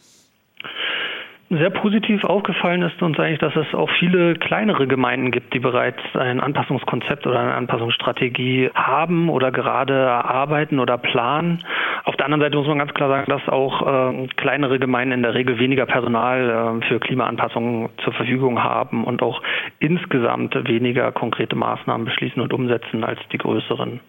Sehr 1.51 1.69
positiv 1.69 2.23
aufgefallen 2.23 2.81
ist 2.81 3.01
uns 3.01 3.19
eigentlich, 3.19 3.39
dass 3.39 3.55
es 3.57 3.73
auch 3.73 3.89
viele 3.99 4.35
kleinere 4.35 4.87
Gemeinden 4.87 5.31
gibt, 5.31 5.53
die 5.53 5.59
bereits 5.59 5.99
ein 6.13 6.39
Anpassungskonzept 6.39 7.27
oder 7.27 7.39
eine 7.39 7.53
Anpassungsstrategie 7.55 8.69
haben 8.73 9.29
oder 9.29 9.51
gerade 9.51 9.93
erarbeiten 9.93 10.79
oder 10.79 10.97
planen. 10.97 11.63
Auf 12.05 12.15
der 12.15 12.25
anderen 12.25 12.41
Seite 12.41 12.55
muss 12.55 12.67
man 12.67 12.77
ganz 12.77 12.93
klar 12.93 13.09
sagen, 13.09 13.29
dass 13.29 13.47
auch 13.49 14.13
äh, 14.13 14.27
kleinere 14.37 14.79
Gemeinden 14.79 15.15
in 15.15 15.23
der 15.23 15.33
Regel 15.33 15.59
weniger 15.59 15.85
Personal 15.85 16.79
äh, 16.81 16.87
für 16.87 16.99
Klimaanpassungen 16.99 17.89
zur 18.03 18.13
Verfügung 18.13 18.63
haben 18.63 19.03
und 19.03 19.21
auch 19.21 19.41
insgesamt 19.79 20.55
weniger 20.67 21.11
konkrete 21.11 21.57
Maßnahmen 21.57 22.05
beschließen 22.05 22.41
und 22.41 22.53
umsetzen 22.53 23.03
als 23.03 23.19
die 23.33 23.37
größeren. 23.37 23.99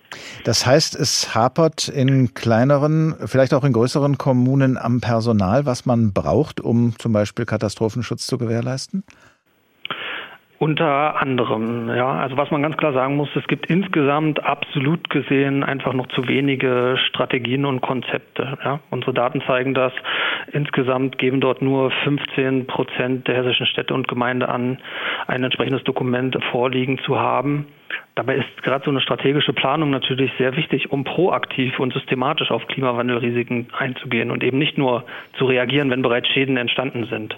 Das 0.44 0.64
heißt, 0.64 0.94
es 0.94 1.34
hapert 1.34 1.88
in 1.88 2.34
kleineren, 2.34 3.16
vielleicht 3.26 3.52
auch 3.52 3.64
in 3.64 3.72
größeren 3.72 4.16
Kommunen 4.16 4.78
am 4.78 5.00
Personal, 5.00 5.66
was 5.66 5.86
man 5.86 6.12
braucht, 6.12 6.60
um 6.60 6.94
zum 6.98 7.12
Beispiel 7.12 7.31
Beispiel 7.32 7.46
Katastrophenschutz 7.46 8.26
zu 8.26 8.36
gewährleisten? 8.36 9.04
Unter 10.58 11.20
anderem, 11.20 11.88
ja. 11.88 12.20
Also 12.20 12.36
was 12.36 12.52
man 12.52 12.62
ganz 12.62 12.76
klar 12.76 12.92
sagen 12.92 13.16
muss, 13.16 13.28
es 13.34 13.44
gibt 13.48 13.66
insgesamt 13.66 14.44
absolut 14.44 15.10
gesehen 15.10 15.64
einfach 15.64 15.92
noch 15.92 16.06
zu 16.08 16.28
wenige 16.28 16.96
Strategien 17.08 17.64
und 17.64 17.80
Konzepte. 17.80 18.58
Ja. 18.62 18.80
Unsere 18.90 19.12
Daten 19.12 19.42
zeigen 19.44 19.74
das. 19.74 19.92
Insgesamt 20.52 21.18
geben 21.18 21.40
dort 21.40 21.62
nur 21.62 21.90
15 22.04 22.66
Prozent 22.66 23.26
der 23.26 23.36
hessischen 23.36 23.66
Städte 23.66 23.94
und 23.94 24.06
Gemeinde 24.06 24.48
an, 24.48 24.78
ein 25.26 25.42
entsprechendes 25.42 25.82
Dokument 25.84 26.38
vorliegen 26.52 27.00
zu 27.04 27.18
haben. 27.18 27.66
Dabei 28.14 28.36
ist 28.36 28.62
gerade 28.62 28.84
so 28.84 28.90
eine 28.90 29.00
strategische 29.00 29.52
Planung 29.52 29.90
natürlich 29.90 30.30
sehr 30.38 30.56
wichtig, 30.56 30.92
um 30.92 31.04
proaktiv 31.04 31.78
und 31.78 31.92
systematisch 31.94 32.50
auf 32.50 32.66
Klimawandelrisiken 32.66 33.68
einzugehen 33.76 34.30
und 34.30 34.44
eben 34.44 34.58
nicht 34.58 34.76
nur 34.76 35.04
zu 35.38 35.46
reagieren, 35.46 35.90
wenn 35.90 36.02
bereits 36.02 36.28
Schäden 36.28 36.56
entstanden 36.56 37.06
sind. 37.06 37.36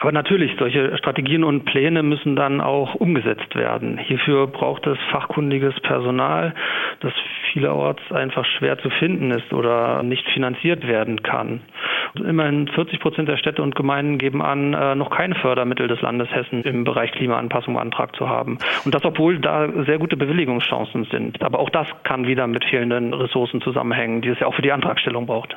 Aber 0.00 0.12
natürlich, 0.12 0.52
solche 0.58 0.96
Strategien 0.98 1.44
und 1.44 1.64
Pläne 1.64 2.02
müssen 2.02 2.36
dann 2.36 2.60
auch 2.60 2.94
umgesetzt 2.96 3.54
werden. 3.54 3.98
Hierfür 3.98 4.46
braucht 4.48 4.86
es 4.86 4.98
fachkundiges 5.10 5.78
Personal, 5.80 6.54
das 7.00 7.12
vielerorts 7.52 8.02
einfach 8.12 8.44
schwer 8.44 8.78
zu 8.78 8.90
finden 8.90 9.30
ist 9.30 9.52
oder 9.52 10.02
nicht 10.02 10.28
finanziert 10.30 10.86
werden 10.86 11.22
kann. 11.22 11.60
Immerhin 12.14 12.68
40 12.68 13.00
Prozent 13.00 13.28
der 13.28 13.36
Städte 13.36 13.62
und 13.62 13.74
Gemeinden 13.74 14.18
geben 14.18 14.42
an, 14.42 14.74
äh, 14.74 14.94
noch 14.94 15.10
keine 15.10 15.34
Fördermittel 15.34 15.88
des 15.88 16.00
Landes 16.00 16.28
Hessen 16.30 16.62
im 16.62 16.84
Bereich 16.84 17.12
Klimaanpassung 17.12 17.74
beantragt 17.74 18.16
zu 18.16 18.28
haben. 18.28 18.58
Und 18.84 18.94
das, 18.94 19.04
obwohl 19.04 19.38
da 19.38 19.68
sehr 19.84 19.98
gute 19.98 20.16
Bewilligungschancen 20.16 21.06
sind. 21.10 21.42
Aber 21.42 21.58
auch 21.58 21.70
das 21.70 21.86
kann 22.04 22.26
wieder 22.26 22.46
mit 22.46 22.64
fehlenden 22.64 23.14
Ressourcen 23.14 23.60
zusammenhängen, 23.60 24.22
die 24.22 24.28
es 24.28 24.40
ja 24.40 24.46
auch 24.46 24.54
für 24.54 24.62
die 24.62 24.72
Antragstellung 24.72 25.26
braucht. 25.26 25.56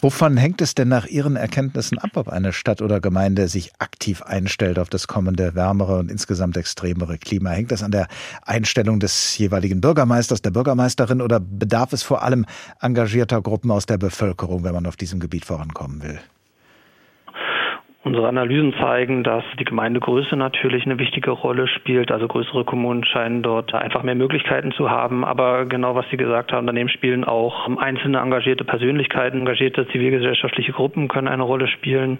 Wovon 0.00 0.36
hängt 0.36 0.60
es 0.60 0.74
denn 0.74 0.88
nach 0.88 1.06
Ihren 1.06 1.36
Erkenntnissen 1.36 1.98
ab, 1.98 2.10
ob 2.14 2.28
eine 2.28 2.52
Stadt 2.52 2.82
oder 2.82 3.00
Gemeinde 3.00 3.48
sich 3.48 3.72
aktiv 3.78 4.22
einstellt 4.22 4.78
auf 4.78 4.88
das 4.88 5.08
kommende 5.08 5.54
wärmere 5.54 5.98
und 5.98 6.10
insgesamt 6.10 6.56
extremere 6.56 7.18
Klima? 7.18 7.50
Hängt 7.50 7.72
das 7.72 7.82
an 7.82 7.90
der 7.90 8.08
Einstellung 8.44 9.00
des 9.00 9.38
jeweiligen 9.38 9.80
Bürgermeisters, 9.80 10.42
der 10.42 10.50
Bürgermeisterin 10.50 11.20
oder 11.20 11.40
bedarf 11.40 11.92
es 11.92 12.02
vor 12.02 12.22
allem 12.22 12.46
engagierter 12.80 13.42
Gruppen 13.42 13.70
aus 13.70 13.86
der 13.86 13.98
Bevölkerung, 13.98 14.64
wenn 14.64 14.72
man 14.72 14.86
auf 14.86 14.96
diesem 14.96 15.20
Gebiet 15.20 15.44
vorankommen 15.88 16.02
will? 16.02 16.18
Unsere 18.04 18.28
Analysen 18.28 18.72
zeigen, 18.80 19.22
dass 19.22 19.44
die 19.58 19.64
Gemeindegröße 19.64 20.34
natürlich 20.36 20.86
eine 20.86 20.98
wichtige 20.98 21.32
Rolle 21.32 21.66
spielt. 21.66 22.10
Also 22.10 22.26
größere 22.26 22.64
Kommunen 22.64 23.04
scheinen 23.04 23.42
dort 23.42 23.74
einfach 23.74 24.02
mehr 24.02 24.14
Möglichkeiten 24.14 24.72
zu 24.72 24.88
haben. 24.88 25.24
Aber 25.24 25.66
genau 25.66 25.94
was 25.94 26.06
Sie 26.10 26.16
gesagt 26.16 26.52
haben, 26.52 26.66
daneben 26.66 26.88
spielen 26.88 27.24
auch 27.24 27.68
einzelne 27.76 28.18
engagierte 28.18 28.64
Persönlichkeiten, 28.64 29.40
engagierte 29.40 29.86
zivilgesellschaftliche 29.88 30.72
Gruppen 30.72 31.08
können 31.08 31.28
eine 31.28 31.42
Rolle 31.42 31.66
spielen. 31.66 32.18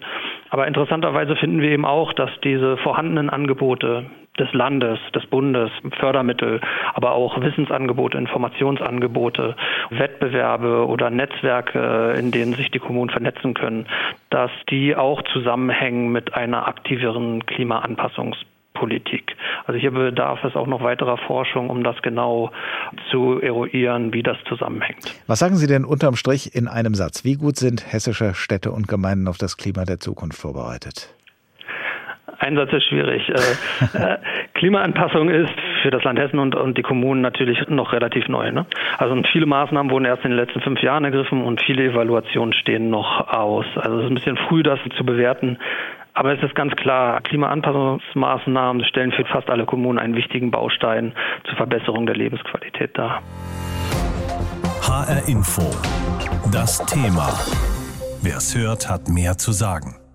Aber 0.51 0.67
interessanterweise 0.67 1.37
finden 1.37 1.63
wir 1.63 1.71
eben 1.71 1.87
auch, 1.87 2.13
dass 2.13 2.31
diese 2.45 2.77
vorhandenen 2.79 3.31
Angebote, 3.31 4.05
des 4.39 4.53
Landes, 4.53 4.99
des 5.15 5.27
Bundes, 5.27 5.71
Fördermittel, 5.99 6.61
aber 6.95 7.13
auch 7.13 7.41
Wissensangebote, 7.41 8.19
Informationsangebote, 8.19 9.57
Wettbewerbe 9.91 10.87
oder 10.87 11.11
Netzwerke, 11.11 12.15
in 12.19 12.31
denen 12.31 12.55
sich 12.55 12.71
die 12.71 12.79
Kommunen 12.79 13.11
vernetzen 13.11 13.55
können, 13.55 13.87
dass 14.31 14.51
die 14.71 14.97
auch 14.97 15.23
zusammenhängen 15.33 16.11
mit 16.13 16.35
einer 16.35 16.67
aktiveren 16.69 17.45
Klimaanpassungspolitik. 17.47 19.37
Also 19.67 19.79
hier 19.79 19.91
bedarf 19.91 20.45
es 20.45 20.55
auch 20.57 20.67
noch 20.67 20.83
weiterer 20.83 21.19
Forschung, 21.19 21.71
um 21.71 21.85
das 21.85 22.01
genau 22.03 22.51
zu 23.11 23.41
eruieren, 23.41 24.13
wie 24.13 24.23
das 24.23 24.37
zusammenhängt. 24.49 25.15
Was 25.27 25.41
sagen 25.41 25.57
Sie 25.57 25.67
denn 25.67 25.85
unterm 25.85 26.17
Strich 26.17 26.55
in 26.55 26.69
einem 26.69 26.95
Satz? 26.95 27.25
Wie 27.25 27.35
gut 27.35 27.57
sind 27.57 27.93
hessische 27.93 28.35
Städte 28.35 28.71
und 28.71 28.89
Gemeinden 28.89 29.29
auf 29.29 29.39
das 29.39 29.57
Klima 29.57 29.85
der 29.85 30.01
Zukunft 30.01 30.39
vorbereitet? 30.39 31.15
Einsatz 32.39 32.73
ist 32.73 32.85
schwierig. 32.89 33.29
Äh, 33.29 33.33
äh, 33.99 34.19
Klimaanpassung 34.55 35.29
ist 35.29 35.53
für 35.83 35.91
das 35.91 36.05
Land 36.05 36.19
Hessen 36.19 36.39
und, 36.39 36.55
und 36.55 36.79
die 36.79 36.83
Kommunen 36.83 37.21
natürlich 37.21 37.69
noch 37.69 37.93
relativ 37.93 38.29
neu. 38.29 38.51
Ne? 38.53 38.67
Also 38.99 39.21
viele 39.33 39.47
Maßnahmen 39.47 39.91
wurden 39.91 40.05
erst 40.05 40.25
in 40.25 40.31
den 40.31 40.39
letzten 40.39 40.61
fünf 40.61 40.81
Jahren 40.83 41.05
ergriffen 41.05 41.43
und 41.43 41.61
viele 41.61 41.85
Evaluationen 41.85 42.53
stehen 42.53 42.91
noch 42.91 43.29
aus. 43.29 43.67
Also 43.77 43.99
es 43.99 44.05
ist 44.05 44.11
ein 44.11 44.15
bisschen 44.15 44.37
früh, 44.49 44.63
das 44.63 44.79
zu 44.97 45.05
bewerten. 45.05 45.59
Aber 46.15 46.33
es 46.33 46.43
ist 46.43 46.55
ganz 46.57 46.75
klar, 46.75 47.21
Klimaanpassungsmaßnahmen 47.21 48.85
stellen 48.85 49.13
für 49.13 49.25
fast 49.25 49.49
alle 49.51 49.67
Kommunen 49.67 50.01
einen 50.01 50.17
wichtigen 50.17 50.51
Baustein 50.51 51.13
zur 51.45 51.57
Verbesserung 51.57 52.07
der 52.07 52.17
Lebensqualität 52.17 52.99
dar. 52.99 53.23
HR 54.83 55.29
Info. 55.29 55.63
Das 56.53 56.85
Thema. 56.87 57.29
Wer 58.21 58.39
es 58.39 58.57
hört, 58.57 58.91
hat 58.91 59.09
mehr 59.09 59.39
zu 59.39 59.53
sagen. 59.53 60.08